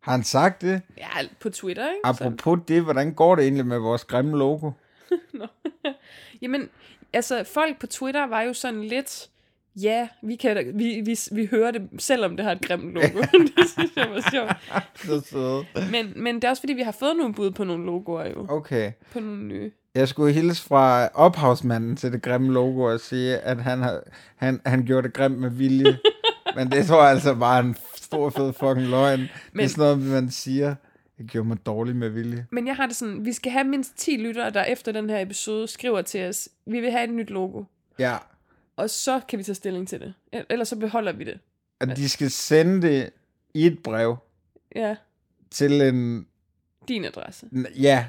Har 0.00 0.12
han 0.12 0.24
sagt 0.24 0.62
det? 0.62 0.82
Ja, 0.96 1.08
på 1.40 1.50
Twitter, 1.50 1.88
ikke? 1.88 2.00
Apropos 2.04 2.58
det, 2.68 2.82
hvordan 2.82 3.14
går 3.14 3.36
det 3.36 3.42
egentlig 3.42 3.66
med 3.66 3.78
vores 3.78 4.04
grimme 4.04 4.38
logo? 4.38 4.70
Jamen, 6.42 6.68
altså, 7.12 7.44
folk 7.44 7.78
på 7.80 7.86
Twitter 7.86 8.26
var 8.26 8.42
jo 8.42 8.52
sådan 8.52 8.84
lidt, 8.84 9.30
ja, 9.82 10.08
vi, 10.22 10.36
kan, 10.36 10.72
vi, 10.74 11.02
vi, 11.04 11.18
vi 11.32 11.46
hører 11.46 11.70
det, 11.70 11.88
selvom 11.98 12.36
det 12.36 12.44
har 12.44 12.52
et 12.52 12.60
grimt 12.60 12.92
logo. 12.92 13.20
det 13.56 13.68
synes 13.68 13.96
jeg 13.96 14.08
var 14.10 14.30
sjovt. 14.30 15.26
Så. 15.30 15.64
Men, 15.90 16.12
men 16.16 16.34
det 16.34 16.44
er 16.44 16.50
også 16.50 16.62
fordi, 16.62 16.72
vi 16.72 16.82
har 16.82 16.92
fået 16.92 17.16
nogle 17.16 17.34
bud 17.34 17.50
på 17.50 17.64
nogle 17.64 17.86
logoer 17.86 18.28
jo. 18.28 18.46
Okay. 18.48 18.92
På 19.12 19.20
nogle 19.20 19.44
nye. 19.44 19.70
Jeg 19.94 20.08
skulle 20.08 20.32
hilse 20.32 20.62
fra 20.62 21.08
ophavsmanden 21.14 21.96
til 21.96 22.12
det 22.12 22.22
grimme 22.22 22.52
logo 22.52 22.82
og 22.82 23.00
sige, 23.00 23.38
at 23.38 23.62
han, 23.62 23.82
har, 23.82 24.00
han, 24.36 24.60
han 24.66 24.84
gjorde 24.84 25.02
det 25.02 25.14
grimt 25.14 25.38
med 25.38 25.50
vilje. 25.50 25.98
Men 26.56 26.70
det 26.70 26.86
tror 26.86 27.02
jeg 27.02 27.10
altså 27.10 27.34
bare 27.34 27.60
en 27.60 27.76
stor 27.94 28.30
fed 28.30 28.52
fucking 28.52 28.86
løgn. 28.88 29.20
Men... 29.20 29.28
Det 29.54 29.64
er 29.64 29.68
sådan 29.68 29.98
noget, 29.98 29.98
man 29.98 30.30
siger, 30.30 30.74
jeg 31.18 31.26
gjorde 31.26 31.48
mig 31.48 31.66
dårlig 31.66 31.96
med 31.96 32.08
vilje. 32.08 32.46
Men 32.50 32.66
jeg 32.66 32.76
har 32.76 32.86
det 32.86 32.96
sådan, 32.96 33.24
vi 33.24 33.32
skal 33.32 33.52
have 33.52 33.64
mindst 33.64 33.96
10 33.96 34.16
lyttere, 34.16 34.50
der 34.50 34.64
efter 34.64 34.92
den 34.92 35.10
her 35.10 35.20
episode 35.20 35.68
skriver 35.68 36.02
til 36.02 36.28
os, 36.28 36.48
vi 36.66 36.80
vil 36.80 36.90
have 36.90 37.04
et 37.04 37.14
nyt 37.14 37.30
logo. 37.30 37.64
Ja, 37.98 38.16
Og 38.76 38.90
så 38.90 39.20
kan 39.28 39.38
vi 39.38 39.44
tage 39.44 39.54
stilling 39.54 39.88
til 39.88 40.00
det. 40.00 40.14
El- 40.32 40.46
Ellers 40.50 40.68
så 40.68 40.76
beholder 40.76 41.12
vi 41.12 41.24
det. 41.24 41.38
og 41.80 41.96
de 41.96 42.08
skal 42.08 42.30
sende 42.30 42.82
det 42.88 43.10
i 43.54 43.66
et 43.66 43.82
brev 43.82 44.16
Ja, 44.76 44.96
til 45.50 45.80
en... 45.82 46.26
din 46.88 47.04
adresse. 47.04 47.46
Ja, 47.76 48.06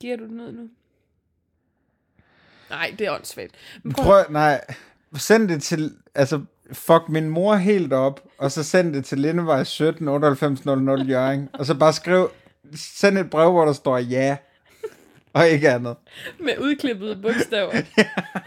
Giver 0.00 0.16
du 0.16 0.24
den 0.26 0.40
ud 0.40 0.52
nu? 0.52 0.68
Nej, 2.70 2.94
det 2.98 3.06
er 3.06 3.12
åndssvagt. 3.14 3.54
Men 3.82 3.92
prøv, 3.92 4.04
prøv, 4.04 4.24
nej, 4.32 4.64
send 5.16 5.48
det 5.48 5.62
til, 5.62 5.94
altså, 6.14 6.44
fuck 6.72 7.08
min 7.08 7.28
mor 7.28 7.54
helt 7.56 7.92
op, 7.92 8.24
og 8.38 8.52
så 8.52 8.62
send 8.62 8.94
det 8.94 9.04
til 9.04 9.18
Lindevej 9.18 9.64
17 9.64 10.04
9800 10.04 11.02
Jørgen, 11.04 11.48
og 11.52 11.66
så 11.66 11.74
bare 11.74 11.92
skriv, 11.92 12.30
send 12.76 13.18
et 13.18 13.30
brev, 13.30 13.50
hvor 13.52 13.64
der 13.64 13.72
står 13.72 13.98
ja, 13.98 14.36
og 15.32 15.48
ikke 15.48 15.70
andet. 15.70 15.96
med 16.40 16.58
udklippede 16.58 17.16
bogstaver. 17.22 17.72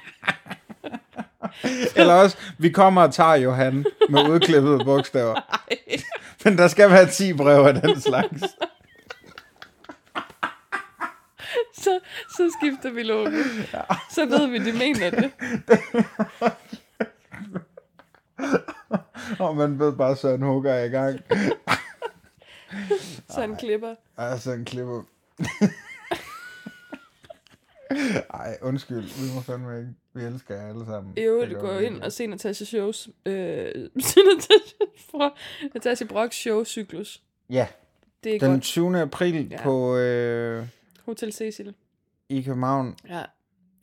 Eller 1.95 2.13
også, 2.13 2.37
vi 2.57 2.69
kommer 2.69 3.01
og 3.01 3.13
tager 3.13 3.35
Johan 3.35 3.85
med 4.09 4.29
udklippede 4.29 4.85
bogstaver. 4.85 5.59
Men 6.43 6.57
der 6.57 6.67
skal 6.67 6.89
være 6.89 7.09
10 7.09 7.33
breve 7.33 7.67
af 7.67 7.73
den 7.73 8.01
slags. 8.01 8.41
så, 11.83 11.99
så 12.29 12.57
skifter 12.59 12.91
vi 12.91 13.03
logo. 13.03 13.31
Så 14.11 14.25
ved 14.25 14.47
vi, 14.47 14.57
de 14.57 14.73
mener 14.73 15.09
det. 15.09 15.31
Og 19.39 19.55
man 19.55 19.79
ved 19.79 19.93
bare, 19.93 20.15
Søren 20.15 20.41
Hugger 20.41 20.73
er 20.73 20.83
i 20.83 20.89
gang. 20.89 21.19
Så 23.29 23.41
han 23.41 23.55
klipper. 23.55 23.95
Altså 24.17 24.51
en 24.51 24.65
klipper. 24.65 25.01
Ej, 28.33 28.57
undskyld. 28.61 29.01
Vi 29.01 29.35
må 29.35 29.41
fandme 29.41 29.77
ikke. 29.79 29.89
Vi 30.13 30.23
elsker 30.23 30.55
jer 30.55 30.67
alle 30.69 30.85
sammen. 30.85 31.17
Jo, 31.17 31.41
Det 31.41 31.57
går 31.59 31.79
ind 31.79 32.01
og 32.01 32.11
se 32.11 32.27
Natasha 32.27 32.65
shows. 32.65 33.09
Øh, 33.25 33.33
Natasha, 33.95 35.29
Natasha 35.73 36.05
Brocks 36.05 36.35
showcyklus. 36.35 37.21
Ja, 37.49 37.67
Det 38.23 38.35
er 38.35 38.39
den 38.39 38.51
godt. 38.51 38.61
20. 38.63 39.01
april 39.01 39.47
Ja. 39.51 39.63
på 39.63 39.97
øh, 39.97 40.67
Hotel 41.05 41.33
Cecil. 41.33 41.73
i 42.29 42.41
København. 42.41 42.95
Ja, 43.09 43.23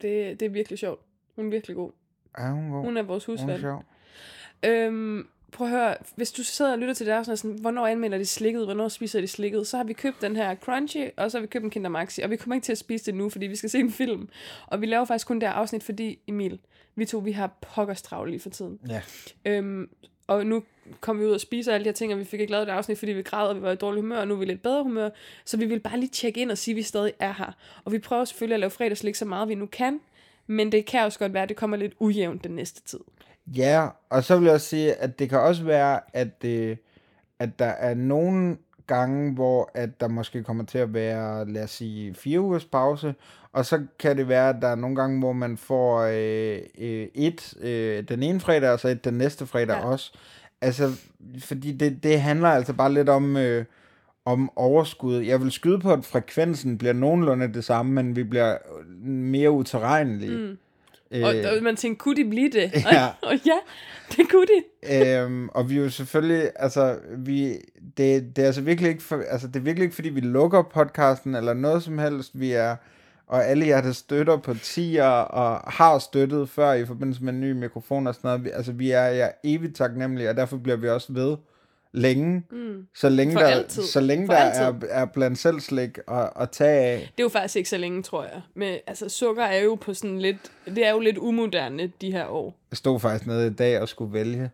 det, 0.03 0.41
det 0.41 0.47
er 0.47 0.51
virkelig 0.51 0.79
sjovt. 0.79 1.01
Hun 1.37 1.47
er 1.47 1.51
virkelig 1.51 1.77
god. 1.77 1.91
Er 2.39 2.51
hun 2.51 2.71
god? 2.71 2.85
Hun 2.85 2.97
er 2.97 3.03
vores 3.03 3.25
Hun 3.25 3.37
er 3.37 3.41
husvand. 3.43 3.61
sjov. 3.61 3.85
Øhm, 4.65 5.29
prøv 5.55 5.67
at 5.67 5.71
høre, 5.71 5.97
hvis 6.17 6.33
du 6.33 6.43
sidder 6.43 6.73
og 6.73 6.79
lytter 6.79 6.95
til 6.95 7.07
det 7.07 7.15
her, 7.15 7.23
sådan, 7.23 7.37
sådan, 7.37 7.59
hvornår 7.61 7.87
anmelder 7.87 8.19
de 8.19 8.27
slikket, 8.27 8.65
hvornår 8.65 8.89
spiser 8.89 9.21
de 9.21 9.27
slikket, 9.27 9.67
så 9.67 9.77
har 9.77 9.85
vi 9.85 9.93
købt 9.93 10.23
den 10.23 10.37
her 10.37 10.55
Crunchy, 10.55 11.11
og 11.17 11.31
så 11.31 11.39
har 11.39 11.41
vi 11.41 11.47
købt 11.47 11.65
en 11.65 11.71
Kinder 11.71 11.91
Maxi, 11.91 12.21
og 12.21 12.31
vi 12.31 12.37
kommer 12.37 12.55
ikke 12.55 12.65
til 12.65 12.73
at 12.73 12.79
spise 12.79 13.07
det 13.07 13.15
nu, 13.15 13.29
fordi 13.29 13.47
vi 13.47 13.57
skal 13.57 13.71
se 13.71 13.79
en 13.79 13.91
film. 13.91 14.29
Og 14.67 14.81
vi 14.81 14.87
laver 14.87 15.05
faktisk 15.05 15.27
kun 15.27 15.41
det 15.41 15.49
her 15.49 15.55
afsnit, 15.55 15.83
fordi 15.83 16.19
Emil, 16.27 16.59
vi 16.97 17.05
to, 17.05 17.19
vi 17.19 17.33
har 17.33 17.59
pokkers 17.61 18.03
travlt 18.03 18.31
lige 18.31 18.41
for 18.41 18.51
tiden. 18.51 18.79
Ja. 18.89 19.03
Øhm, 19.45 19.89
og 20.27 20.47
nu 20.47 20.63
kom 21.01 21.21
vi 21.21 21.25
ud 21.25 21.31
og 21.31 21.41
spiser 21.41 21.75
alle 21.75 21.85
de 21.85 21.89
her 21.89 21.95
ting, 21.95 22.13
og 22.13 22.19
vi 22.19 22.25
fik 22.25 22.41
ikke 22.41 22.53
lavet 22.53 22.67
det 22.67 22.73
afsnit, 22.73 22.99
fordi 22.99 23.13
vi 23.13 23.23
græd, 23.23 23.49
og 23.49 23.57
vi 23.57 23.63
var 23.63 23.73
i 23.73 23.77
dårlig 23.77 24.01
humør, 24.01 24.17
og 24.17 24.29
nu 24.29 24.35
er 24.35 24.39
vi 24.39 24.45
lidt 24.45 24.63
bedre 24.63 24.83
humør. 24.83 25.09
Så 25.45 25.57
vi 25.57 25.65
vil 25.65 25.81
bare 25.81 26.01
lige 26.01 26.11
tjekke 26.11 26.41
ind 26.41 26.51
og 26.51 26.59
sige, 26.59 26.73
at 26.73 26.77
vi 26.77 26.83
stadig 26.83 27.13
er 27.19 27.33
her. 27.33 27.53
Og 27.85 27.93
vi 27.93 27.99
prøver 27.99 28.25
selvfølgelig 28.25 28.55
at 28.55 28.61
lave 28.61 28.71
fredagslik 28.71 29.15
så 29.15 29.25
meget, 29.25 29.49
vi 29.49 29.55
nu 29.55 29.67
kan, 29.67 30.01
men 30.47 30.73
det 30.73 30.87
kan 30.87 31.05
også 31.05 31.19
godt 31.19 31.33
være, 31.33 31.43
at 31.43 31.49
det 31.49 31.57
kommer 31.57 31.77
lidt 31.77 31.93
ujævnt 31.99 32.45
den 32.45 32.51
næste 32.51 32.83
tid. 32.83 33.01
Ja, 33.47 33.89
og 34.11 34.25
så 34.25 34.37
vil 34.37 34.45
jeg 34.45 34.55
også 34.55 34.67
sige, 34.67 34.95
at 34.95 35.19
det 35.19 35.29
kan 35.29 35.41
også 35.41 35.65
være, 35.65 36.01
at, 36.13 36.45
øh, 36.45 36.77
at 37.39 37.59
der 37.59 37.65
er 37.67 37.95
nogle 37.95 38.57
gange, 38.87 39.33
hvor 39.35 39.71
at 39.75 40.01
der 40.01 40.09
måske 40.09 40.43
kommer 40.43 40.65
til 40.65 40.79
at 40.79 40.95
være, 40.95 41.49
lad 41.51 41.65
os 41.65 41.71
sige, 41.71 42.15
fire 42.15 42.41
ugers 42.41 42.65
pause, 42.65 43.15
og 43.53 43.67
så 43.67 43.83
kan 43.99 44.17
det 44.17 44.29
være, 44.29 44.49
at 44.49 44.57
der 44.63 44.69
er 44.69 44.75
nogle 44.75 44.97
gange, 44.97 45.19
hvor 45.19 45.33
man 45.33 45.57
får 45.57 46.01
øh, 46.01 46.59
øh, 46.79 47.07
et 47.15 47.55
øh, 47.61 48.05
den 48.09 48.23
ene 48.23 48.41
fredag, 48.41 48.71
og 48.71 48.81
så 48.81 48.89
et 48.89 49.05
den 49.05 49.15
næste 49.15 49.47
fredag 49.47 49.77
Ja. 49.77 49.87
også. 49.87 50.13
Altså, 50.61 50.91
fordi 51.39 51.73
det, 51.73 52.03
det 52.03 52.21
handler 52.21 52.49
altså 52.49 52.73
bare 52.73 52.93
lidt 52.93 53.09
om, 53.09 53.37
øh, 53.37 53.65
om 54.25 54.51
overskud. 54.57 55.17
Jeg 55.17 55.41
vil 55.41 55.53
skyde 55.53 55.79
på, 55.81 55.93
at 55.93 56.05
frekvensen 56.05 56.79
bliver 56.79 56.93
nogenlunde 56.93 57.53
det 57.53 57.65
samme, 57.65 57.93
men 57.93 58.17
vi 58.17 58.23
bliver 58.23 58.57
mere 59.07 59.51
uterrenlige. 59.51 60.39
Mm. 60.39 60.59
Og, 61.13 61.35
og 61.57 61.63
man 61.63 61.77
tænkte, 61.77 62.03
kunne 62.03 62.17
de 62.17 62.31
blive 62.31 62.51
det? 62.51 62.73
Ja. 62.93 63.07
Og, 63.07 63.15
og 63.23 63.35
ja, 63.47 63.59
det 64.17 64.31
kunne 64.31 64.47
de. 64.47 65.19
øhm, 65.19 65.49
og 65.49 65.71
vi 65.71 65.77
er 65.77 65.83
jo 65.83 65.91
selvfølgelig, 65.91 66.51
altså, 66.57 66.99
vi, 67.19 67.53
det, 67.97 68.37
det 68.37 68.43
er 68.43 68.47
altså 68.47 68.61
virkelig 68.61 68.91
ikke, 68.91 69.03
for, 69.03 69.23
altså, 69.29 69.47
det 69.47 69.57
er 69.57 69.61
virkelig 69.61 69.85
ikke, 69.85 69.95
fordi 69.95 70.09
vi 70.09 70.21
lukker 70.21 70.63
podcasten 70.63 71.35
eller 71.35 71.55
noget 71.55 71.83
som 71.83 71.99
helst. 71.99 72.41
Vi 72.41 72.53
er, 72.53 72.77
og 73.27 73.47
alle 73.47 73.67
jer, 73.67 73.81
der 73.81 73.93
støtter 73.93 74.37
på 74.37 74.55
tier 74.55 75.05
og 75.05 75.73
har 75.73 75.99
støttet 75.99 76.49
før 76.49 76.73
i 76.73 76.87
forbindelse 76.87 77.25
med 77.25 77.33
en 77.33 77.41
ny 77.41 77.53
mikrofon 77.53 78.07
og 78.07 78.15
sådan 78.15 78.29
noget, 78.29 78.45
vi, 78.45 78.51
altså, 78.51 78.73
vi 78.73 78.91
er 78.91 79.05
jer 79.05 79.31
evigt 79.45 79.77
taknemmelige, 79.77 80.31
og 80.31 80.37
derfor 80.37 80.57
bliver 80.57 80.77
vi 80.77 80.89
også 80.89 81.13
ved 81.13 81.37
længe, 81.95 82.43
mm. 82.51 82.87
så 82.95 83.09
længe 83.09 83.33
For 83.33 83.41
der, 83.41 83.47
altid. 83.47 83.83
så 83.83 84.01
længe 84.01 84.27
For 84.27 84.33
der 84.33 84.41
altid. 84.41 84.89
er, 84.89 85.01
er 85.01 85.05
blandt 85.05 85.39
selv 85.39 85.61
slik 85.61 85.99
og, 86.07 86.31
og 86.37 86.51
tage 86.51 86.81
af. 86.81 86.99
Det 86.99 87.21
er 87.21 87.25
jo 87.25 87.29
faktisk 87.29 87.57
ikke 87.57 87.69
så 87.69 87.77
længe, 87.79 88.03
tror 88.03 88.23
jeg. 88.23 88.43
Men 88.55 88.79
altså, 88.87 89.09
sukker 89.09 89.45
er 89.45 89.63
jo 89.63 89.75
på 89.75 89.95
sådan 89.95 90.19
lidt... 90.19 90.37
Det 90.67 90.87
er 90.87 90.91
jo 90.91 91.01
lidt 91.01 91.19
umoderne 91.19 91.93
de 92.01 92.13
her 92.13 92.27
år. 92.27 92.55
Jeg 92.71 92.77
stod 92.77 93.01
faktisk 93.01 93.27
nede 93.27 93.47
i 93.47 93.51
dag 93.51 93.81
og 93.81 93.89
skulle 93.89 94.13
vælge. 94.13 94.51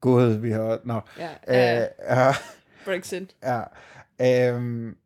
Gud, 0.00 0.26
vi 0.26 0.50
har... 0.50 0.78
Nå. 0.84 1.00
Ja, 1.18 1.28
Øh, 1.48 1.86
ja. 2.08 2.26
ja. 2.26 2.34
Brexit. 2.84 3.34
Ja. 3.44 3.60
Øhm, 4.54 4.96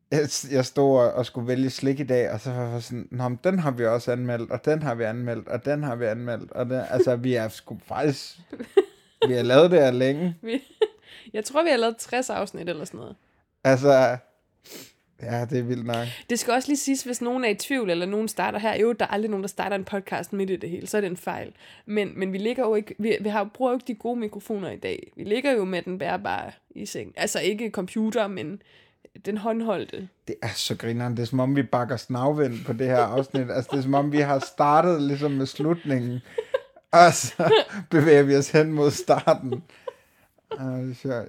jeg, 0.50 0.64
stod 0.64 0.98
og, 0.98 1.12
og 1.12 1.26
skulle 1.26 1.48
vælge 1.48 1.70
slik 1.70 2.00
i 2.00 2.04
dag, 2.04 2.30
og 2.30 2.40
så 2.40 2.50
var 2.50 2.72
jeg 2.72 2.82
sådan, 2.82 3.08
Nå, 3.10 3.28
men 3.28 3.38
den 3.44 3.58
har 3.58 3.70
vi 3.70 3.86
også 3.86 4.12
anmeldt, 4.12 4.50
og 4.50 4.64
den 4.64 4.82
har 4.82 4.94
vi 4.94 5.04
anmeldt, 5.04 5.48
og 5.48 5.64
den 5.64 5.82
har 5.82 5.96
vi 5.96 6.04
anmeldt. 6.04 6.52
Og 6.52 6.66
den, 6.66 6.80
altså, 6.90 7.16
vi 7.16 7.34
er 7.34 7.48
sgu 7.48 7.78
faktisk... 7.86 8.38
vi 9.28 9.32
har 9.34 9.42
lavet 9.42 9.70
det 9.70 9.78
her 9.80 9.90
længe. 9.90 10.36
Vi, 10.42 10.62
jeg 11.32 11.44
tror, 11.44 11.62
vi 11.62 11.70
har 11.70 11.76
lavet 11.76 11.96
60 11.96 12.30
afsnit 12.30 12.68
eller 12.68 12.84
sådan 12.84 12.98
noget. 13.00 13.16
Altså, 13.64 14.16
ja, 15.22 15.44
det 15.44 15.58
er 15.58 15.62
vildt 15.62 15.86
nok. 15.86 16.06
Det 16.30 16.38
skal 16.38 16.54
også 16.54 16.68
lige 16.68 16.78
siges, 16.78 17.02
hvis 17.02 17.22
nogen 17.22 17.44
er 17.44 17.48
i 17.48 17.54
tvivl, 17.54 17.90
eller 17.90 18.06
nogen 18.06 18.28
starter 18.28 18.58
her. 18.58 18.80
Jo, 18.80 18.92
der 18.92 19.04
er 19.04 19.10
aldrig 19.10 19.30
nogen, 19.30 19.42
der 19.42 19.48
starter 19.48 19.76
en 19.76 19.84
podcast 19.84 20.32
midt 20.32 20.50
i 20.50 20.56
det 20.56 20.70
hele. 20.70 20.86
Så 20.86 20.96
er 20.96 21.00
det 21.00 21.10
en 21.10 21.16
fejl. 21.16 21.52
Men, 21.86 22.12
men 22.16 22.32
vi 22.32 22.38
ligger 22.38 22.64
jo 22.64 22.74
ikke... 22.74 22.94
Vi, 22.98 23.16
vi 23.20 23.28
har, 23.28 23.44
bruger 23.44 23.70
jo 23.70 23.76
ikke 23.76 23.86
de 23.86 23.94
gode 23.94 24.20
mikrofoner 24.20 24.70
i 24.70 24.76
dag. 24.76 25.12
Vi 25.16 25.24
ligger 25.24 25.52
jo 25.52 25.64
med 25.64 25.82
den 25.82 25.98
bærbare 25.98 26.50
i 26.70 26.86
seng. 26.86 27.12
Altså 27.16 27.40
ikke 27.40 27.70
computer, 27.70 28.26
men 28.26 28.62
den 29.26 29.38
håndholdte. 29.38 30.08
Det 30.28 30.34
er 30.42 30.48
så 30.54 30.76
grineren. 30.76 31.16
Det 31.16 31.22
er 31.22 31.26
som 31.26 31.40
om, 31.40 31.56
vi 31.56 31.62
bakker 31.62 31.96
snavvind 31.96 32.64
på 32.64 32.72
det 32.72 32.86
her 32.86 33.02
afsnit. 33.02 33.50
altså, 33.50 33.68
det 33.72 33.78
er 33.78 33.82
som 33.82 33.94
om, 33.94 34.12
vi 34.12 34.20
har 34.20 34.38
startet 34.38 35.02
ligesom 35.02 35.30
med 35.30 35.46
slutningen, 35.46 36.20
og 36.92 37.12
så 37.12 37.52
bevæger 37.90 38.22
vi 38.22 38.36
os 38.36 38.50
hen 38.50 38.72
mod 38.72 38.90
starten. 38.90 39.52
Ah, 39.52 39.52
det 39.52 39.60
er 39.60 39.60
sjovt. 39.60 40.41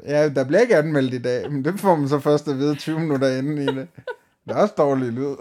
Ja, 0.05 0.29
der 0.29 0.43
bliver 0.43 0.61
ikke 0.61 0.75
anmeldt 0.77 1.13
i 1.13 1.21
dag, 1.21 1.51
men 1.51 1.65
det 1.65 1.79
får 1.79 1.95
man 1.95 2.09
så 2.09 2.19
først 2.19 2.47
at 2.47 2.57
vide 2.57 2.75
20 2.75 2.99
minutter 2.99 3.37
inden 3.37 3.57
i 3.57 3.65
det. 3.65 3.87
Der 4.47 4.55
er 4.55 4.61
også 4.61 4.73
dårlig 4.77 5.11
lyd. 5.11 5.35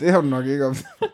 Det 0.00 0.10
har 0.10 0.20
du 0.20 0.26
nok 0.26 0.46
ikke 0.46 0.66
opdaget. 0.66 1.12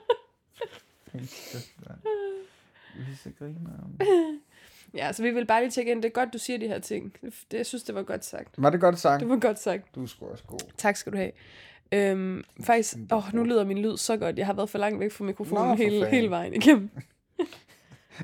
Ja, 4.95 5.13
så 5.13 5.23
vi 5.23 5.31
vil 5.31 5.47
bare 5.47 5.61
lige 5.63 5.71
tjekke 5.71 5.91
ind. 5.93 6.03
Det 6.03 6.09
er 6.09 6.13
godt, 6.13 6.33
du 6.33 6.39
siger 6.39 6.59
de 6.59 6.69
her 6.69 6.79
ting. 6.79 7.13
Det, 7.23 7.57
jeg 7.57 7.67
synes, 7.67 7.83
det 7.83 7.95
var 7.95 8.03
godt 8.03 8.25
sagt. 8.25 8.49
Var 8.59 8.71
det 8.71 8.81
godt 8.81 8.99
sagt? 8.99 9.21
Det 9.21 9.29
var 9.29 9.39
godt 9.39 9.59
sagt. 9.59 9.95
Du 9.95 10.03
er 10.03 10.07
sgu 10.07 10.27
også 10.27 10.45
god. 10.47 10.59
Tak 10.77 10.97
skal 10.97 11.13
du 11.13 11.17
have. 11.17 11.31
Øhm, 11.93 12.45
faktisk, 12.65 12.97
åh, 13.13 13.35
nu 13.35 13.45
lyder 13.45 13.65
min 13.65 13.79
lyd 13.79 13.97
så 13.97 14.17
godt. 14.17 14.39
Jeg 14.39 14.47
har 14.47 14.53
været 14.53 14.71
for 14.71 14.79
langt 14.79 15.01
væk 15.01 15.13
fra 15.13 15.25
mikrofonen 15.25 15.69
Nå, 15.69 15.75
hele, 15.75 16.07
hele 16.07 16.31
vejen 16.31 16.55
igennem. 16.55 16.91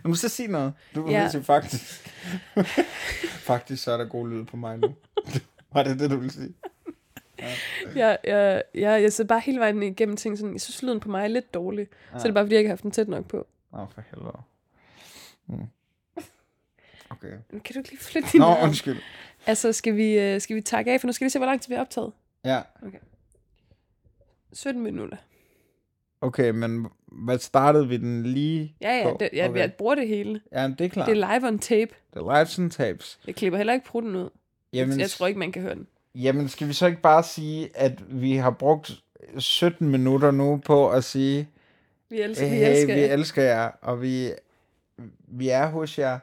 Nu 0.04 0.08
må 0.08 0.14
så 0.14 0.28
sige 0.28 0.48
noget. 0.48 0.72
Du 0.94 1.02
vil 1.02 1.12
Ja. 1.12 1.20
ja. 1.22 1.28
sige 1.30 1.42
faktisk. 1.42 2.08
faktisk 3.50 3.82
så 3.82 3.92
er 3.92 3.96
der 3.96 4.04
god 4.04 4.28
lyd 4.28 4.44
på 4.44 4.56
mig 4.56 4.78
nu. 4.78 4.94
Var 5.72 5.82
det 5.82 6.00
det, 6.00 6.10
du 6.10 6.16
ville 6.16 6.32
sige? 6.32 6.54
Jeg, 7.94 8.18
jeg, 8.24 8.62
jeg, 8.74 9.02
jeg 9.02 9.12
sidder 9.12 9.28
bare 9.28 9.40
hele 9.40 9.60
vejen 9.60 9.82
igennem 9.82 10.16
ting 10.16 10.38
sådan, 10.38 10.52
jeg 10.52 10.60
synes 10.60 10.82
lyden 10.82 11.00
på 11.00 11.08
mig 11.08 11.24
er 11.24 11.28
lidt 11.28 11.54
dårlig. 11.54 11.88
Ja. 12.12 12.18
Så 12.18 12.22
er 12.22 12.26
det 12.26 12.34
bare, 12.34 12.44
fordi 12.44 12.54
jeg 12.54 12.58
ikke 12.60 12.68
har 12.68 12.72
haft 12.72 12.82
den 12.82 12.90
tæt 12.90 13.08
nok 13.08 13.26
på. 13.26 13.46
Åh, 13.72 13.86
for 13.94 14.02
helvede. 14.10 14.38
Mm. 15.46 15.66
Okay. 17.10 17.32
Men 17.50 17.60
Kan 17.60 17.74
du 17.74 17.78
ikke 17.78 17.90
lige 17.90 18.00
flytte 18.00 18.28
din 18.32 18.40
Nå, 18.40 18.46
arm? 18.46 18.62
undskyld. 18.64 18.98
Altså, 19.46 19.72
skal 19.72 19.96
vi, 19.96 20.18
øh, 20.18 20.40
skal 20.40 20.56
vi 20.56 20.60
takke 20.60 20.92
af, 20.92 21.00
for 21.00 21.06
nu 21.06 21.12
skal 21.12 21.24
vi 21.24 21.30
se, 21.30 21.38
hvor 21.38 21.46
lang 21.46 21.60
tid 21.60 21.68
vi 21.68 21.74
har 21.74 21.80
optaget. 21.82 22.12
Ja, 22.44 22.62
17 24.52 24.82
minutter. 24.82 25.16
okay, 26.20 26.50
men 26.50 26.86
hvad 27.12 27.38
startede 27.38 27.88
vi 27.88 27.96
den 27.96 28.22
lige 28.26 28.74
Ja, 28.80 28.96
ja, 28.98 29.10
på? 29.10 29.16
det, 29.20 29.28
jeg, 29.32 29.48
okay. 29.50 29.60
jeg 29.60 29.72
bruger 29.72 29.94
det 29.94 30.08
hele. 30.08 30.40
Ja, 30.52 30.68
men 30.68 30.76
det 30.78 30.84
er 30.84 30.88
klart. 30.88 31.08
Det 31.08 31.20
er 31.22 31.38
live 31.38 31.48
on 31.48 31.58
tape. 31.58 31.90
Det 32.14 32.20
er 32.20 32.38
lives 32.38 32.58
and 32.58 32.70
tapes. 32.70 33.18
Jeg 33.26 33.34
klipper 33.34 33.56
heller 33.56 33.72
ikke 33.72 33.86
prutten 33.86 34.16
ud. 34.16 34.28
Jamen, 34.72 35.00
Jeg 35.00 35.10
tror 35.10 35.26
ikke, 35.26 35.38
man 35.38 35.52
kan 35.52 35.62
høre 35.62 35.74
den. 35.74 35.86
jamen, 36.14 36.48
skal 36.48 36.68
vi 36.68 36.72
så 36.72 36.86
ikke 36.86 37.00
bare 37.00 37.22
sige, 37.22 37.68
at 37.74 37.92
vi 38.22 38.36
har 38.36 38.50
brugt 38.50 38.92
17 39.38 39.88
minutter 39.88 40.30
nu 40.30 40.60
på 40.64 40.90
at 40.90 41.04
sige, 41.04 41.48
Vi 42.10 42.20
elsker, 42.20 42.48
vi 42.48 42.54
hey, 42.54 42.70
elsker. 42.70 42.94
vi 42.94 43.00
elsker 43.00 43.42
jer, 43.42 43.70
og 43.82 44.02
vi, 44.02 44.30
vi 45.28 45.48
er 45.48 45.66
hos 45.66 45.98
jer. 45.98 46.18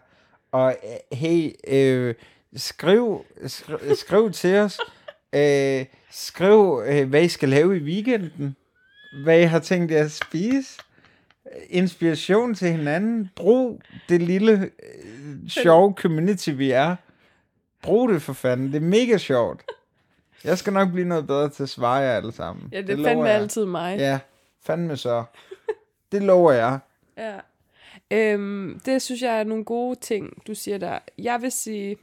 Og 0.52 0.76
hey, 1.12 1.52
øh, 1.67 2.15
skriv, 2.56 3.26
skriv, 3.47 3.80
skriv 3.95 4.32
til 4.32 4.56
os. 4.56 4.78
Øh, 5.36 5.86
skriv, 6.12 6.82
øh, 6.86 7.10
hvad 7.10 7.23
I 7.23 7.28
skal 7.28 7.50
lave 7.50 7.78
i 7.78 7.84
weekenden. 7.84 8.56
Hvad 9.13 9.39
I 9.39 9.43
har 9.43 9.60
tænkt 9.60 9.91
jer 9.91 10.04
at 10.04 10.12
spise. 10.12 10.82
Inspiration 11.70 12.56
til 12.56 12.72
hinanden. 12.72 13.30
Brug 13.36 13.82
det 14.10 14.22
lille 14.22 14.52
øh, 14.54 15.50
sjove 15.50 15.93
community, 15.93 16.50
vi 16.50 16.72
er. 16.72 16.96
Brug 17.82 18.10
det 18.10 18.22
for 18.22 18.34
fanden. 18.34 18.67
Det 18.67 18.76
er 18.76 18.80
mega 18.80 19.17
sjovt. 19.17 19.63
Jeg 20.43 20.58
skal 20.58 20.74
nok 20.74 20.91
blive 20.91 21.08
noget 21.08 21.28
bedre 21.28 21.50
til 21.50 21.63
at 21.63 21.70
svare 21.70 21.98
jer 21.98 22.17
alle 22.17 22.32
sammen. 22.32 22.70
Ja, 22.72 22.78
det, 22.78 22.88
det 22.88 23.06
fandme 23.06 23.26
jeg. 23.26 23.36
altid 23.36 23.65
mig. 23.65 23.98
Ja, 23.98 24.20
fandme 24.65 24.98
så. 24.98 25.24
Det 26.12 26.24
lover 26.24 26.52
jeg. 26.52 26.80
Ja. 27.17 27.36
Øhm, 28.12 28.82
det 28.86 29.02
synes 29.02 29.22
jeg 29.22 29.39
er 29.39 29.43
nogle 29.43 29.63
gode 29.65 30.00
ting, 30.00 30.48
du 30.48 30.56
siger 30.56 30.78
der. 30.78 31.00
Jeg 31.17 31.41
vil 31.41 31.52
sige, 31.52 31.98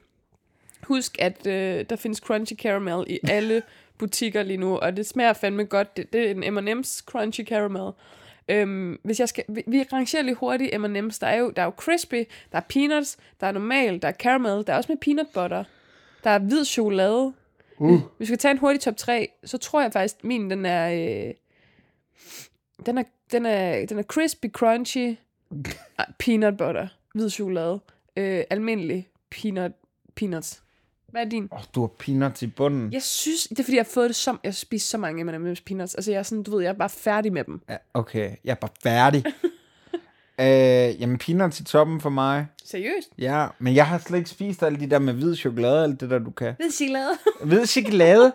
husk, 0.83 1.17
at 1.19 1.47
øh, 1.47 1.85
der 1.91 1.97
findes 1.97 2.19
crunchy 2.19 2.57
caramel 2.57 3.05
i 3.11 3.19
alle 3.29 3.63
butikker 3.99 4.43
lige 4.43 4.57
nu, 4.57 4.79
og 4.79 4.97
det 4.97 5.07
smager 5.07 5.33
fandme 5.33 5.65
godt. 5.65 5.97
Det, 5.97 6.13
det 6.13 6.27
er 6.27 6.31
en 6.31 6.59
M&M's 6.59 7.05
crunchy 7.05 7.45
caramel. 7.45 7.93
Øhm, 8.49 8.99
hvis 9.03 9.21
jeg 9.21 9.29
skal, 9.29 9.45
vi, 9.49 9.63
vi 9.67 9.83
rangerer 9.93 10.23
lige 10.23 10.35
hurtigt 10.35 10.81
M&M's. 10.81 11.19
Der 11.21 11.27
er 11.27 11.37
jo 11.37 11.51
der 11.51 11.63
er 11.63 11.67
jo 11.67 11.73
crispy, 11.77 12.25
der 12.53 12.59
er 12.59 12.63
peanuts, 12.69 13.19
der 13.41 13.47
er 13.47 13.53
normal, 13.53 14.03
der 14.03 14.09
er 14.09 14.13
caramel, 14.13 14.67
der 14.67 14.73
er 14.73 14.77
også 14.77 14.93
med 14.93 14.97
peanut 14.97 15.27
butter, 15.35 15.65
der 16.25 16.31
er 16.31 16.39
hvid 16.39 16.65
chokolade. 16.65 17.33
Uh. 17.79 17.91
Hvis 17.93 18.05
vi 18.19 18.25
skal 18.25 18.39
tage 18.39 18.53
en 18.53 18.59
hurtig 18.59 18.81
top 18.81 18.97
3, 18.97 19.29
så 19.45 19.59
tror 19.59 19.83
jeg 19.83 19.93
faktisk, 19.93 20.25
min 20.25 20.51
den 20.51 20.67
er, 20.67 20.91
øh, 20.91 21.35
den 22.87 22.99
er, 22.99 23.03
den 23.33 23.47
er, 23.47 23.87
den 23.87 23.99
er 23.99 24.03
crispy, 24.03 24.47
crunchy, 24.53 25.17
ah, 25.99 26.07
peanut 26.19 26.57
butter, 26.57 26.89
hvid 27.15 27.31
chokolade, 27.31 27.81
øh, 28.17 28.45
almindelig 28.51 29.09
peanut, 29.31 29.73
peanuts. 30.15 30.64
Hvad 31.15 31.25
er 31.25 31.29
din? 31.29 31.49
Åh, 31.53 31.59
oh, 31.59 31.65
du 31.75 31.81
har 31.81 31.89
peanuts 31.99 32.43
i 32.43 32.47
bunden. 32.47 32.93
Jeg 32.93 33.03
synes, 33.03 33.43
det 33.43 33.59
er 33.59 33.65
fordi, 33.65 33.77
jeg 33.77 33.85
har 33.85 33.91
fået 33.91 34.09
det 34.09 34.17
som, 34.17 34.41
jeg 34.45 34.55
spist 34.55 34.89
så 34.89 34.99
mange 34.99 35.25
M&M's 35.25 35.63
peanuts. 35.67 35.95
Altså, 35.95 36.11
jeg 36.11 36.19
er 36.19 36.23
sådan, 36.23 36.43
du 36.43 36.51
ved, 36.51 36.63
jeg 36.63 36.69
er 36.69 36.75
bare 36.75 36.89
færdig 36.89 37.33
med 37.33 37.45
dem. 37.45 37.61
Ja, 37.69 37.77
okay, 37.95 38.31
jeg 38.45 38.51
er 38.51 38.55
bare 38.55 38.71
færdig. 38.83 39.25
øh, 40.41 41.01
jamen, 41.01 41.19
peanuts 41.19 41.61
i 41.61 41.65
toppen 41.65 42.01
for 42.01 42.11
mig. 42.11 42.47
Seriøst? 42.65 43.11
Ja, 43.19 43.47
men 43.59 43.75
jeg 43.75 43.87
har 43.87 43.99
slet 43.99 44.19
ikke 44.19 44.31
spist 44.31 44.63
alt 44.63 44.81
det 44.81 44.91
der 44.91 44.99
med 44.99 45.13
hvid 45.13 45.37
chokolade, 45.37 45.85
alt 45.85 46.01
det 46.01 46.11
der, 46.11 46.19
du 46.19 46.31
kan. 46.31 46.55
Hvid 46.57 46.71
chokolade. 46.71 47.11
Hvid 47.45 47.67
chokolade. 47.67 48.33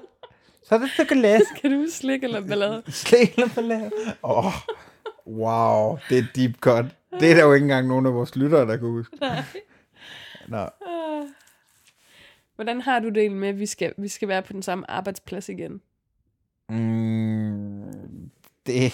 Så 0.63 0.75
er 0.75 0.79
det 0.79 0.89
chokolade. 0.89 1.41
kan 1.61 1.71
du 1.71 1.85
slik 1.91 2.23
eller 2.23 2.41
ballade? 2.41 2.83
Slik 2.87 3.33
eller 3.35 3.49
ballade. 3.55 3.91
Åh, 4.23 4.45
oh, 4.45 4.53
wow, 5.27 5.97
det 6.09 6.17
er 6.17 6.23
deep 6.35 6.59
cut. 6.59 6.85
Det 7.19 7.31
er 7.31 7.35
der 7.35 7.43
jo 7.43 7.53
ikke 7.53 7.63
engang 7.63 7.87
nogen 7.87 8.05
af 8.05 8.13
vores 8.13 8.35
lyttere, 8.35 8.67
der 8.67 8.77
kan 8.77 8.87
huske. 8.87 9.17
Nå, 10.47 10.65
Hvordan 12.59 12.81
har 12.81 12.99
du 12.99 13.09
det 13.09 13.31
med, 13.31 13.49
at 13.49 13.59
vi 13.59 13.65
skal, 13.65 13.93
vi 13.97 14.07
skal 14.07 14.27
være 14.27 14.41
på 14.41 14.53
den 14.53 14.61
samme 14.61 14.91
arbejdsplads 14.91 15.49
igen? 15.49 15.81
mm, 16.69 18.31
det 18.65 18.93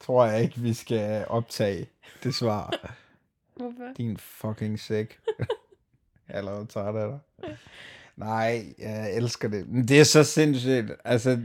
tror 0.00 0.26
jeg 0.26 0.42
ikke, 0.42 0.60
vi 0.60 0.74
skal 0.74 1.24
optage, 1.28 1.86
det 2.22 2.34
svar. 2.34 2.70
Hvorfor? 3.56 3.92
Din 3.96 4.16
fucking 4.16 4.80
sæk. 4.80 5.18
jeg 5.38 5.46
er 6.28 6.38
allerede 6.38 6.66
træt 6.66 6.96
af 6.96 7.08
dig. 7.08 7.56
Nej, 8.16 8.64
jeg 8.78 9.16
elsker 9.16 9.48
det. 9.48 9.68
Men 9.68 9.88
det 9.88 10.00
er 10.00 10.04
så 10.04 10.24
sindssygt. 10.24 10.92
Altså, 11.04 11.38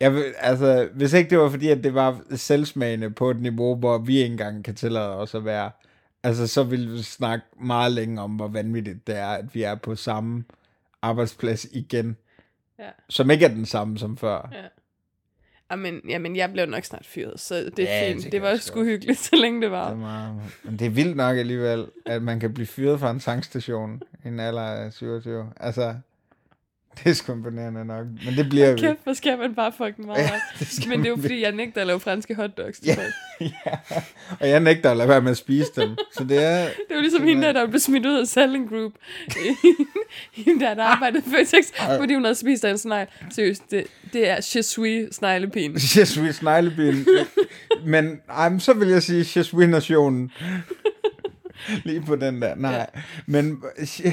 jeg 0.00 0.34
altså, 0.38 0.88
hvis 0.94 1.12
ikke 1.12 1.30
det 1.30 1.38
var 1.38 1.48
fordi, 1.48 1.68
at 1.68 1.84
det 1.84 1.94
var 1.94 2.22
selvsmagende 2.36 3.10
på 3.10 3.30
et 3.30 3.40
niveau, 3.40 3.76
hvor 3.76 3.98
vi 3.98 4.16
ikke 4.16 4.32
engang 4.32 4.64
kan 4.64 4.74
tillade 4.74 5.16
os 5.16 5.34
at 5.34 5.44
være, 5.44 5.70
altså, 6.22 6.46
så 6.46 6.62
ville 6.62 6.90
vi 6.90 7.02
snakke 7.02 7.46
meget 7.60 7.92
længe 7.92 8.20
om, 8.20 8.30
hvor 8.30 8.48
vanvittigt 8.48 9.06
det 9.06 9.16
er, 9.16 9.28
at 9.28 9.54
vi 9.54 9.62
er 9.62 9.74
på 9.74 9.96
samme 9.96 10.44
arbejdsplads 11.08 11.66
igen, 11.72 12.16
Ja. 12.78 12.90
som 13.08 13.30
ikke 13.30 13.44
er 13.44 13.48
den 13.48 13.66
samme 13.66 13.98
som 13.98 14.16
før. 14.16 14.48
Ja. 14.52 14.62
Jamen, 15.70 16.00
jamen, 16.08 16.36
jeg 16.36 16.52
blev 16.52 16.66
nok 16.66 16.84
snart 16.84 17.06
fyret, 17.06 17.40
så 17.40 17.54
det 17.54 17.78
er 17.90 17.98
Ja, 18.00 18.08
det 18.08 18.22
fint. 18.22 18.32
Det 18.32 18.42
var 18.42 18.48
jeg 18.48 18.60
sgu 18.60 18.84
hyggeligt, 18.84 19.18
så 19.18 19.36
længe 19.36 19.62
det 19.62 19.70
var. 19.70 19.84
Det 19.84 19.92
er 19.92 20.00
meget, 20.00 20.40
men 20.64 20.78
det 20.78 20.86
er 20.86 20.90
vildt 20.90 21.16
nok 21.16 21.36
alligevel, 21.36 21.86
at 22.06 22.22
man 22.22 22.40
kan 22.40 22.54
blive 22.54 22.66
fyret 22.66 23.00
fra 23.00 23.10
en 23.10 23.20
tankstation 23.20 24.02
i 24.24 24.28
en 24.28 24.40
alder 24.40 24.62
af 24.62 24.92
27. 24.92 25.52
Altså, 25.56 25.94
Det 27.04 27.10
er 27.10 27.14
sgu 27.14 27.32
imponerende 27.32 27.84
nok. 27.84 28.06
Men 28.24 28.34
det 28.36 28.48
bliver 28.48 28.72
vi. 28.72 28.80
Kæft, 28.80 28.98
hvor 29.04 29.12
skal 29.12 29.38
man 29.38 29.54
bare 29.54 29.72
fucking 29.72 30.06
meget 30.06 30.18
Ja, 30.22 30.40
det 30.60 30.86
Men 30.88 30.98
det 30.98 31.06
er 31.06 31.10
jo 31.10 31.16
fordi, 31.20 31.42
jeg 31.42 31.52
nægter 31.52 31.80
at 31.80 31.86
lave 31.86 32.00
franske 32.00 32.34
hotdogs 32.34 32.78
til 32.78 32.86
Ja. 32.86 32.94
folk. 32.94 33.12
ja. 33.66 33.72
Og 34.40 34.48
jeg 34.48 34.60
nægter 34.60 34.90
at 34.90 34.96
lade 34.96 35.08
være 35.08 35.20
med 35.20 35.30
at 35.30 35.36
spise 35.36 35.70
dem. 35.76 35.96
Så 36.12 36.24
det 36.24 36.42
er... 36.44 36.62
Det 36.64 36.94
var 36.96 37.00
ligesom 37.00 37.22
hende 37.24 37.42
der, 37.42 37.52
der 37.52 37.66
blev 37.66 37.80
smidt 37.80 38.06
ud 38.06 38.20
af 38.20 38.26
Selling 38.26 38.68
Group. 38.68 38.92
hende 40.44 40.64
der, 40.64 40.74
der 40.74 40.82
arbejdede 40.84 41.22
i 41.26 41.30
Føtex, 41.30 41.64
fordi 41.98 42.14
hun 42.14 42.24
havde 42.24 42.34
spist 42.34 42.64
af 42.64 42.70
en 42.70 42.78
snegl. 42.78 43.06
Seriøst, 43.30 43.70
det, 43.70 43.84
det 44.12 44.28
er 44.28 44.36
je 44.54 44.62
suis 44.62 45.14
sneglepin. 45.14 45.74
Je 45.74 46.06
suis 46.06 46.34
sneglebin. 46.36 47.06
Men 47.86 48.20
ej, 48.30 48.58
så 48.58 48.72
vil 48.74 48.88
jeg 48.88 49.02
sige, 49.02 49.26
je 49.36 49.44
suis 49.44 49.68
nationen. 49.68 50.32
Lige 51.84 52.02
på 52.02 52.16
den 52.16 52.42
der. 52.42 52.54
Nej, 52.54 52.72
ja. 52.72 52.84
men 53.26 53.62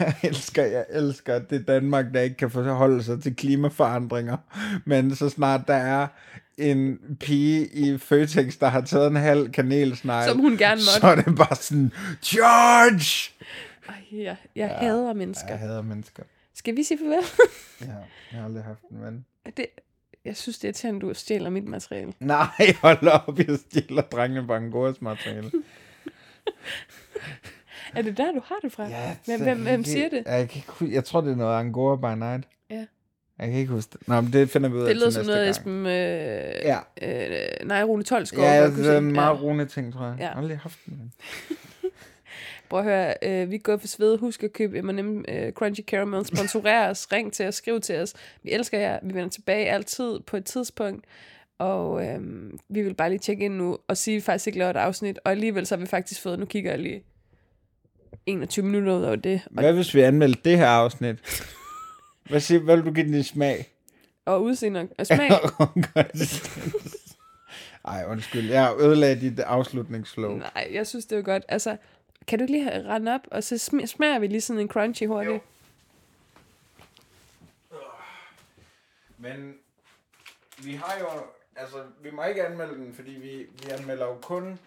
jeg, 0.00 0.14
elsker, 0.22 0.64
jeg 0.64 0.84
elsker 0.90 1.38
det 1.38 1.68
Danmark, 1.68 2.06
der 2.14 2.20
ikke 2.20 2.36
kan 2.36 2.50
forholde 2.50 3.02
sig 3.02 3.22
til 3.22 3.36
klimaforandringer. 3.36 4.36
Men 4.84 5.14
så 5.16 5.28
snart 5.28 5.60
der 5.68 5.74
er 5.74 6.06
en 6.58 6.98
pige 7.20 7.66
i 7.66 7.98
Føtex, 7.98 8.58
der 8.58 8.66
har 8.68 8.80
taget 8.80 9.06
en 9.06 9.16
halv 9.16 9.52
kanelsnegl, 9.52 10.28
Som 10.28 10.38
hun 10.38 10.56
gerne 10.56 10.80
måtte. 10.80 11.00
så 11.00 11.06
er 11.06 11.14
det 11.14 11.36
bare 11.36 11.56
sådan, 11.56 11.92
George! 12.24 13.32
Ej, 13.88 14.22
jeg, 14.22 14.36
jeg 14.56 14.76
ja, 14.82 14.86
hader 14.86 15.12
mennesker. 15.12 15.48
Jeg 15.48 15.58
hader 15.58 15.82
mennesker. 15.82 16.22
Skal 16.54 16.76
vi 16.76 16.82
sige 16.82 16.98
farvel? 16.98 17.24
Ja, 17.80 17.86
jeg 18.32 18.40
har 18.40 18.44
aldrig 18.44 18.64
haft 18.64 18.82
en 18.90 19.02
ven. 19.02 19.24
det, 19.56 19.66
jeg 20.24 20.36
synes, 20.36 20.58
det 20.58 20.64
er 20.64 20.68
irriterende, 20.68 21.00
du 21.00 21.14
stjæler 21.14 21.50
mit 21.50 21.64
materiale. 21.64 22.12
Nej, 22.20 22.74
hold 22.82 23.08
op, 23.08 23.38
jeg 23.38 23.58
stjæler 23.58 24.02
drengene 24.02 24.46
Bangoras 24.46 25.00
materiale. 25.02 25.50
Er 27.96 28.02
det 28.02 28.16
der, 28.16 28.32
du 28.32 28.40
har 28.44 28.56
det 28.62 28.72
fra? 28.72 28.86
Ja, 28.88 29.16
hvem, 29.26 29.40
hvem, 29.42 29.62
hvem 29.62 29.84
siger 29.84 30.08
det? 30.08 30.22
Jeg, 30.26 30.48
kan 30.48 30.62
ikke, 30.80 30.94
jeg 30.94 31.04
tror, 31.04 31.20
det 31.20 31.32
er 31.32 31.36
noget 31.36 31.58
Angora 31.58 31.96
by 31.96 32.18
Night. 32.18 32.44
Ja. 32.70 32.86
Jeg 33.38 33.50
kan 33.50 33.52
ikke 33.58 33.72
huske 33.72 33.90
det. 33.98 34.08
Nå, 34.08 34.20
men 34.20 34.32
det 34.32 34.50
finder 34.50 34.68
vi 34.68 34.74
ud 34.74 34.80
af 34.80 34.86
Det 34.86 34.96
lyder 34.96 35.10
som 35.10 35.26
noget. 35.26 35.50
Esben... 35.50 35.86
Øh, 35.86 35.92
Ja. 36.64 36.78
øh, 37.02 37.66
nej, 37.68 37.82
Rune 37.84 38.02
Tolsgaard. 38.02 38.46
Ja, 38.46 38.70
det 38.82 38.94
er 38.94 38.98
en 38.98 39.12
meget 39.12 39.42
rolig 39.42 39.68
ting, 39.68 39.92
tror 39.92 40.04
jeg. 40.06 40.14
Ja. 40.18 40.24
Jeg 40.24 40.32
har 40.32 40.40
aldrig 40.40 40.58
haft 40.58 40.78
den. 40.86 41.12
Prøv 42.68 42.78
at 42.80 42.84
høre, 42.84 43.14
øh, 43.22 43.50
vi 43.50 43.58
gået 43.58 43.80
for 43.80 43.88
sved. 43.88 44.18
Husk 44.18 44.42
at 44.42 44.52
købe 44.52 44.82
M&M 44.82 45.24
øh, 45.28 45.52
Crunchy 45.52 45.82
Caramel. 45.84 46.26
Sponsorer 46.26 46.90
os, 46.90 47.12
ring 47.12 47.32
til 47.32 47.46
os, 47.46 47.54
skriv 47.54 47.80
til 47.80 47.96
os. 48.00 48.14
Vi 48.42 48.50
elsker 48.50 48.78
jer. 48.78 48.98
Vi 49.02 49.14
vender 49.14 49.30
tilbage 49.30 49.70
altid 49.70 50.20
på 50.20 50.36
et 50.36 50.44
tidspunkt. 50.44 51.04
Og 51.58 52.06
øh, 52.06 52.20
vi 52.68 52.82
vil 52.82 52.94
bare 52.94 53.08
lige 53.10 53.18
tjekke 53.18 53.44
ind 53.44 53.54
nu 53.54 53.78
og 53.88 53.96
sige, 53.96 54.14
at 54.14 54.16
vi 54.16 54.24
faktisk 54.24 54.46
ikke 54.46 54.58
laver 54.58 54.70
et 54.70 54.76
afsnit. 54.76 55.18
Og 55.24 55.30
alligevel 55.30 55.66
så 55.66 55.76
har 55.76 55.80
vi 55.80 55.86
faktisk 55.86 56.22
fået, 56.22 56.38
nu 56.38 56.44
kigger 56.46 56.70
jeg 56.70 56.78
lige 56.80 57.02
21 58.26 58.64
minutter 58.64 58.96
ud 58.98 59.02
over 59.04 59.16
det. 59.16 59.42
Og, 59.46 59.52
Hvad 59.52 59.72
hvis 59.72 59.94
vi 59.94 60.00
anmeldte 60.00 60.40
det 60.50 60.58
her 60.58 60.66
afsnit? 60.68 61.16
Hvad, 62.30 62.40
siger, 62.40 62.60
hvad 62.60 62.76
vil 62.76 62.84
du 62.86 62.92
give 62.92 63.06
den 63.06 63.14
i 63.14 63.22
smag? 63.22 63.72
og 64.24 64.42
udseende 64.42 64.88
og 64.98 65.06
smag. 65.16 65.30
Ej, 67.84 68.04
undskyld. 68.08 68.50
Jeg 68.50 68.74
ødelagde 68.80 69.20
dit 69.20 69.40
afslutningsflow. 69.40 70.36
Nej, 70.36 70.68
jeg 70.72 70.86
synes, 70.86 71.06
det 71.06 71.18
er 71.18 71.22
godt. 71.22 71.42
Altså, 71.48 71.76
kan 72.26 72.38
du 72.38 72.42
ikke 72.42 72.52
lige 72.52 72.88
rende 72.88 73.14
op, 73.14 73.20
og 73.30 73.44
så 73.44 73.54
sm- 73.54 73.86
smager 73.86 74.18
vi 74.18 74.26
lige 74.26 74.40
sådan 74.40 74.60
en 74.62 74.68
crunchy 74.68 75.06
hurtigt? 75.06 75.34
Jo. 75.34 75.40
Men 79.18 79.54
vi 80.64 80.74
har 80.74 80.96
jo, 81.00 81.06
altså, 81.56 81.76
vi 82.02 82.10
må 82.10 82.24
ikke 82.24 82.46
anmelde 82.46 82.74
den, 82.74 82.94
fordi 82.94 83.10
vi, 83.10 83.46
vi 83.64 83.70
anmelder 83.70 84.06
jo 84.06 84.18
kun 84.22 84.58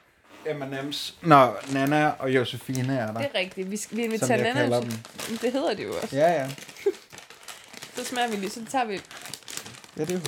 M&M's, 0.46 1.16
når 1.28 1.74
Nana 1.74 2.10
og 2.10 2.36
Josefine 2.36 2.98
er 3.00 3.06
der. 3.12 3.14
Det 3.22 3.30
er 3.34 3.40
rigtigt. 3.40 3.72
Vi, 3.72 3.78
skal, 3.78 3.98
vi 3.98 4.04
Som 4.04 4.14
inviterer 4.14 4.38
Nana. 4.54 4.54
kalder 4.62 4.82
til- 4.82 5.42
Det 5.42 5.52
hedder 5.52 5.74
det 5.74 5.84
jo 5.84 5.94
også. 6.02 6.16
Ja, 6.16 6.32
ja. 6.32 6.50
Så 7.96 8.06
smager 8.06 8.28
vi 8.30 8.36
lige, 8.36 8.50
så 8.50 8.66
tager 8.66 8.86
vi... 8.86 8.94
Ja, 9.98 10.02
det 10.02 10.10
er 10.10 10.14
jo... 10.14 10.26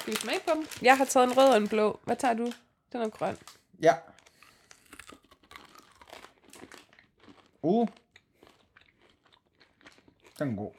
Skal 0.00 0.12
vi 0.12 0.16
smage 0.16 0.40
på 0.48 0.50
dem? 0.54 0.66
Jeg 0.82 0.96
har 0.96 1.04
taget 1.04 1.26
en 1.28 1.36
rød 1.36 1.48
og 1.48 1.56
en 1.56 1.68
blå. 1.68 2.00
Hvad 2.04 2.16
tager 2.16 2.34
du? 2.34 2.52
Den 2.92 3.02
er 3.02 3.08
grøn. 3.08 3.36
Ja. 3.82 3.94
Uh. 7.62 7.88
Den 10.38 10.52
er 10.52 10.56
god. 10.56 10.72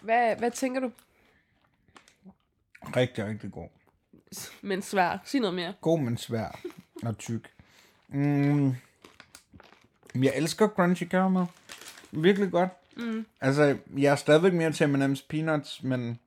Hvad, 0.00 0.36
hvad 0.36 0.50
tænker 0.50 0.80
du? 0.80 0.90
Rigtig, 2.96 3.24
rigtig 3.26 3.52
god. 3.52 3.68
Men 4.62 4.82
svær. 4.82 5.18
Sig 5.24 5.40
noget 5.40 5.54
mere. 5.54 5.74
God, 5.80 6.00
men 6.00 6.16
svær 6.18 6.60
og 7.02 7.18
tyk. 7.18 7.50
Mm. 8.08 8.68
Jeg 10.14 10.32
elsker 10.34 10.68
crunchy 10.68 11.08
caramel. 11.08 11.46
Virkelig 12.10 12.50
godt. 12.50 12.70
Mm. 12.96 13.26
Altså, 13.40 13.76
jeg 13.96 14.12
er 14.12 14.16
stadigvæk 14.16 14.52
mere 14.52 14.72
til 14.72 14.84
M&M's 14.86 15.26
peanuts, 15.28 15.82
men 15.82 16.18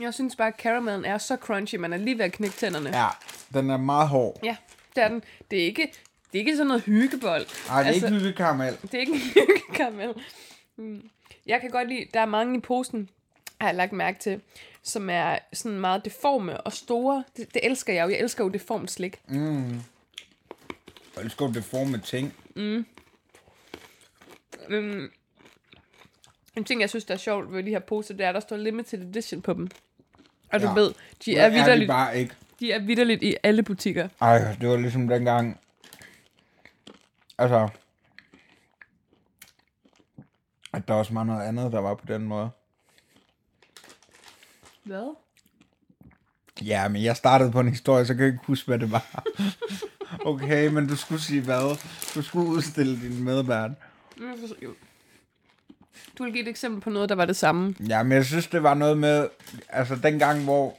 Jeg 0.00 0.14
synes 0.14 0.36
bare, 0.36 0.48
at 0.48 0.54
caramellen 0.60 1.04
er 1.04 1.18
så 1.18 1.36
crunchy, 1.36 1.74
man 1.76 1.92
er 1.92 1.96
lige 1.96 2.18
ved 2.18 2.24
at 2.24 2.32
knække 2.32 2.56
tænderne. 2.56 2.98
ja, 2.98 3.08
den 3.54 3.70
er 3.70 3.76
meget 3.76 4.08
hård. 4.08 4.40
ja 4.42 4.56
det 4.96 5.02
er 5.04 5.08
den. 5.08 5.22
Det 5.50 5.60
er 5.60 5.64
ikke, 5.64 5.92
det 6.32 6.38
er 6.38 6.38
ikke 6.38 6.56
sådan 6.56 6.66
noget 6.66 6.82
hyggebold. 6.82 7.46
Ej, 7.70 7.82
det 7.82 7.88
er 7.88 7.92
altså, 7.92 8.06
ikke 8.06 8.18
hyggekaramel. 8.18 8.78
Det 8.82 8.94
er 8.94 8.98
ikke 8.98 9.12
en 9.12 9.18
hyggekaramel. 9.34 10.14
Mm. 10.76 11.08
Jeg 11.46 11.60
kan 11.60 11.70
godt 11.70 11.88
lide, 11.88 12.06
der 12.14 12.20
er 12.20 12.26
mange 12.26 12.58
i 12.58 12.60
posen, 12.60 13.08
har 13.60 13.68
jeg 13.68 13.76
lagt 13.76 13.92
mærke 13.92 14.18
til, 14.18 14.40
som 14.82 15.10
er 15.10 15.38
sådan 15.52 15.80
meget 15.80 16.04
deforme 16.04 16.60
og 16.60 16.72
store. 16.72 17.24
Det, 17.36 17.54
det 17.54 17.66
elsker 17.66 17.92
jeg 17.92 18.04
jo. 18.04 18.08
Jeg 18.08 18.18
elsker 18.18 18.44
jo 18.44 18.50
deformt 18.50 18.90
slik. 18.90 19.20
Jeg 21.16 21.24
elsker 21.24 21.46
det 21.46 21.64
form 21.64 22.00
ting. 22.00 22.34
En 26.56 26.64
ting, 26.64 26.80
jeg 26.80 26.88
synes, 26.90 27.04
der 27.04 27.14
er 27.14 27.18
sjovt 27.18 27.52
ved 27.52 27.62
de 27.62 27.70
her 27.70 27.78
poser, 27.78 28.14
det 28.14 28.24
er, 28.24 28.28
at 28.28 28.34
der 28.34 28.40
står 28.40 28.56
limited 28.56 29.02
edition 29.02 29.42
på 29.42 29.52
dem. 29.52 29.68
Og 30.52 30.60
du 30.60 30.66
Ja. 30.66 30.74
ved, 30.74 30.94
de 31.24 31.36
er, 31.36 31.50
er 31.50 31.76
de 31.78 31.86
bare 31.86 32.18
ikke. 32.18 32.34
de 32.60 32.72
er 32.72 32.78
vidderligt 32.78 33.22
i 33.22 33.36
alle 33.42 33.62
butikker. 33.62 34.08
Ej, 34.20 34.56
det 34.60 34.68
var 34.68 34.76
ligesom 34.76 35.08
dengang... 35.08 35.60
Altså... 37.38 37.68
At 40.76 40.88
der 40.88 40.94
også 40.94 41.14
var 41.14 41.24
noget 41.24 41.42
andet, 41.42 41.72
der 41.72 41.80
var 41.80 41.94
på 41.94 42.06
den 42.06 42.22
måde. 42.22 42.50
Hvad? 44.84 45.14
Ja, 46.62 46.88
men 46.88 47.02
jeg 47.02 47.16
startede 47.16 47.52
på 47.52 47.60
en 47.60 47.68
historie, 47.68 48.06
så 48.06 48.14
kan 48.14 48.24
jeg 48.24 48.32
ikke 48.32 48.46
huske, 48.46 48.66
hvad 48.66 48.78
det 48.78 48.92
var. 48.92 49.24
okay, 50.32 50.68
men 50.68 50.88
du 50.88 50.96
skulle 50.96 51.20
sige 51.20 51.40
hvad? 51.40 51.78
Du 52.14 52.22
skulle 52.22 52.48
udstille 52.48 53.00
din 53.00 53.24
medvært. 53.24 53.70
Du 56.18 56.24
vil 56.24 56.32
give 56.32 56.42
et 56.42 56.48
eksempel 56.48 56.80
på 56.80 56.90
noget, 56.90 57.08
der 57.08 57.14
var 57.14 57.24
det 57.24 57.36
samme. 57.36 57.74
Ja, 57.88 58.02
men 58.02 58.12
jeg 58.12 58.24
synes, 58.24 58.46
det 58.46 58.62
var 58.62 58.74
noget 58.74 58.98
med... 58.98 59.28
Altså, 59.68 59.96
dengang, 59.96 60.44
hvor 60.44 60.78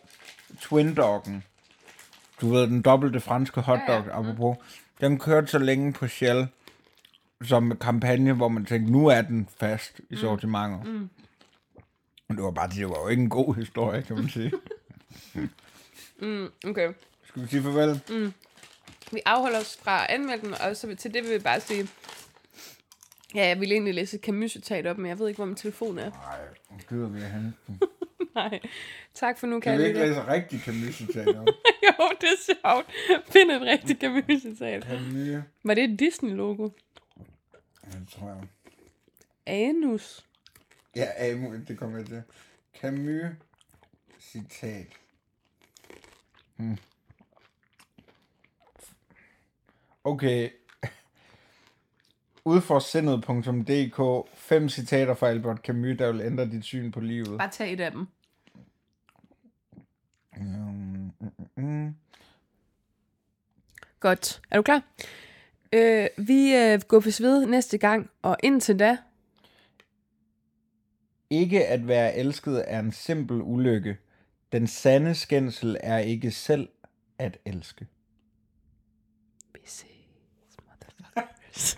Twin 0.62 0.96
Doggen, 0.96 1.44
du 2.42 2.50
ved, 2.50 2.68
den 2.68 2.82
dobbelte 2.82 3.20
franske 3.20 3.62
hotdog, 3.62 4.04
ja, 4.06 4.12
ja. 4.12 4.20
apropos, 4.20 4.58
den 5.02 5.20
kørte 5.20 5.48
så 5.48 5.58
længe 5.58 5.94
på 5.94 6.08
Shell, 6.08 6.48
som 7.44 7.78
kampagne, 7.78 8.34
hvor 8.34 8.48
man 8.48 8.66
tænkte, 8.66 8.92
nu 8.92 9.08
er 9.08 9.22
den 9.22 9.48
fast 9.60 10.02
i 10.10 10.16
sortimentet. 10.16 10.88
Mm. 10.94 11.10
Men 12.28 12.38
det 12.38 12.44
var 12.44 12.52
bare, 12.52 12.70
det 12.70 12.90
var 12.90 13.00
jo 13.04 13.08
ikke 13.08 13.24
en 13.24 13.30
god 13.30 13.56
historie, 13.56 14.02
kan 14.02 14.16
man 14.16 14.30
sige. 14.30 14.52
Okay. 16.66 16.94
Skal 17.26 17.42
vi 17.42 17.48
sige 17.48 17.64
farvel? 17.64 18.02
Mm. 18.10 18.34
Vi 19.12 19.20
afholder 19.26 19.60
os 19.60 19.78
fra 19.84 20.04
at 20.04 20.10
anmelde 20.10 20.46
den, 20.46 20.54
og 20.54 20.78
så 20.78 20.96
til 20.96 21.14
det 21.14 21.24
vil 21.24 21.32
vi 21.34 21.40
bare 21.40 21.60
sige... 21.60 21.88
Ja, 23.36 23.48
jeg 23.48 23.60
ville 23.60 23.74
egentlig 23.76 23.94
læse 23.94 24.20
Camus-citat 24.24 24.88
op, 24.88 24.98
men 24.98 25.06
jeg 25.10 25.20
ved 25.20 25.28
ikke, 25.28 25.38
hvor 25.38 25.46
min 25.46 25.56
telefon 25.56 26.00
er. 26.00 26.10
Nej, 26.10 26.40
nu 26.72 26.78
gider 26.90 27.10
vi 27.10 27.22
at 27.22 27.32
den. 27.32 27.56
Nej. 28.36 28.60
Tak 29.14 29.40
for 29.40 29.48
nu, 29.48 29.60
Kan 29.60 29.72
kan 29.72 29.80
jeg 29.82 29.88
ikke 29.88 30.00
læse 30.00 30.28
rigtig 30.28 30.60
Camus-citater? 30.60 31.42
Jo, 32.00 32.06
det 32.22 32.28
er 32.28 32.54
sjovt. 32.62 32.86
Find 33.30 33.52
et 33.52 33.62
rigtigt 33.62 34.02
Camus-citat. 34.02 34.84
Camus, 34.84 35.44
Var 35.64 35.74
det 35.74 35.84
et 35.84 36.00
Disney-logo? 36.00 36.70
Det 37.92 38.08
tror 38.08 38.28
jeg. 38.30 38.48
Anus. 39.46 40.26
Ja, 40.96 41.32
Amu, 41.32 41.56
det 41.68 41.78
kommer 41.78 41.98
jeg 41.98 42.08
til. 42.08 42.24
Camus, 42.82 43.36
citat. 44.20 44.88
Hmm. 46.56 46.78
Okay. 50.04 50.50
Udforsindet.dk 52.46 54.30
Fem 54.36 54.70
citater 54.70 55.14
fra 55.14 55.28
Albert 55.28 55.58
Camus, 55.58 55.98
der 55.98 56.12
vil 56.12 56.22
ændre 56.22 56.46
dit 56.46 56.64
syn 56.66 56.92
på 56.92 57.00
livet. 57.00 57.38
Bare 57.38 57.52
tag 57.52 57.74
et 57.74 57.80
af 57.80 57.92
dem. 57.92 58.08
Mm, 60.38 61.12
mm, 61.20 61.64
mm. 61.64 61.96
Godt. 64.00 64.42
Er 64.52 64.58
du 64.58 64.64
klar? 64.64 64.82
Øh, 65.74 66.08
vi 66.18 66.56
øh, 66.56 66.82
går 66.88 67.00
for 67.00 67.22
ved 67.24 67.46
næste 67.46 67.78
gang, 67.78 68.10
og 68.22 68.38
indtil 68.44 68.80
da, 68.80 68.98
Ikke 71.30 71.68
at 71.68 71.88
være 71.88 72.16
elsket 72.16 72.64
er 72.68 72.80
en 72.80 72.92
simpel 72.92 73.42
ulykke. 73.42 73.98
Den 74.52 74.68
sande 74.68 75.16
skændsel 75.16 75.78
er 75.80 75.98
ikke 75.98 76.32
selv 76.32 76.70
at 77.18 77.38
elske. 77.46 77.88
vi 79.54 79.62
ses. 79.66 79.88
Cheers. 81.60 81.78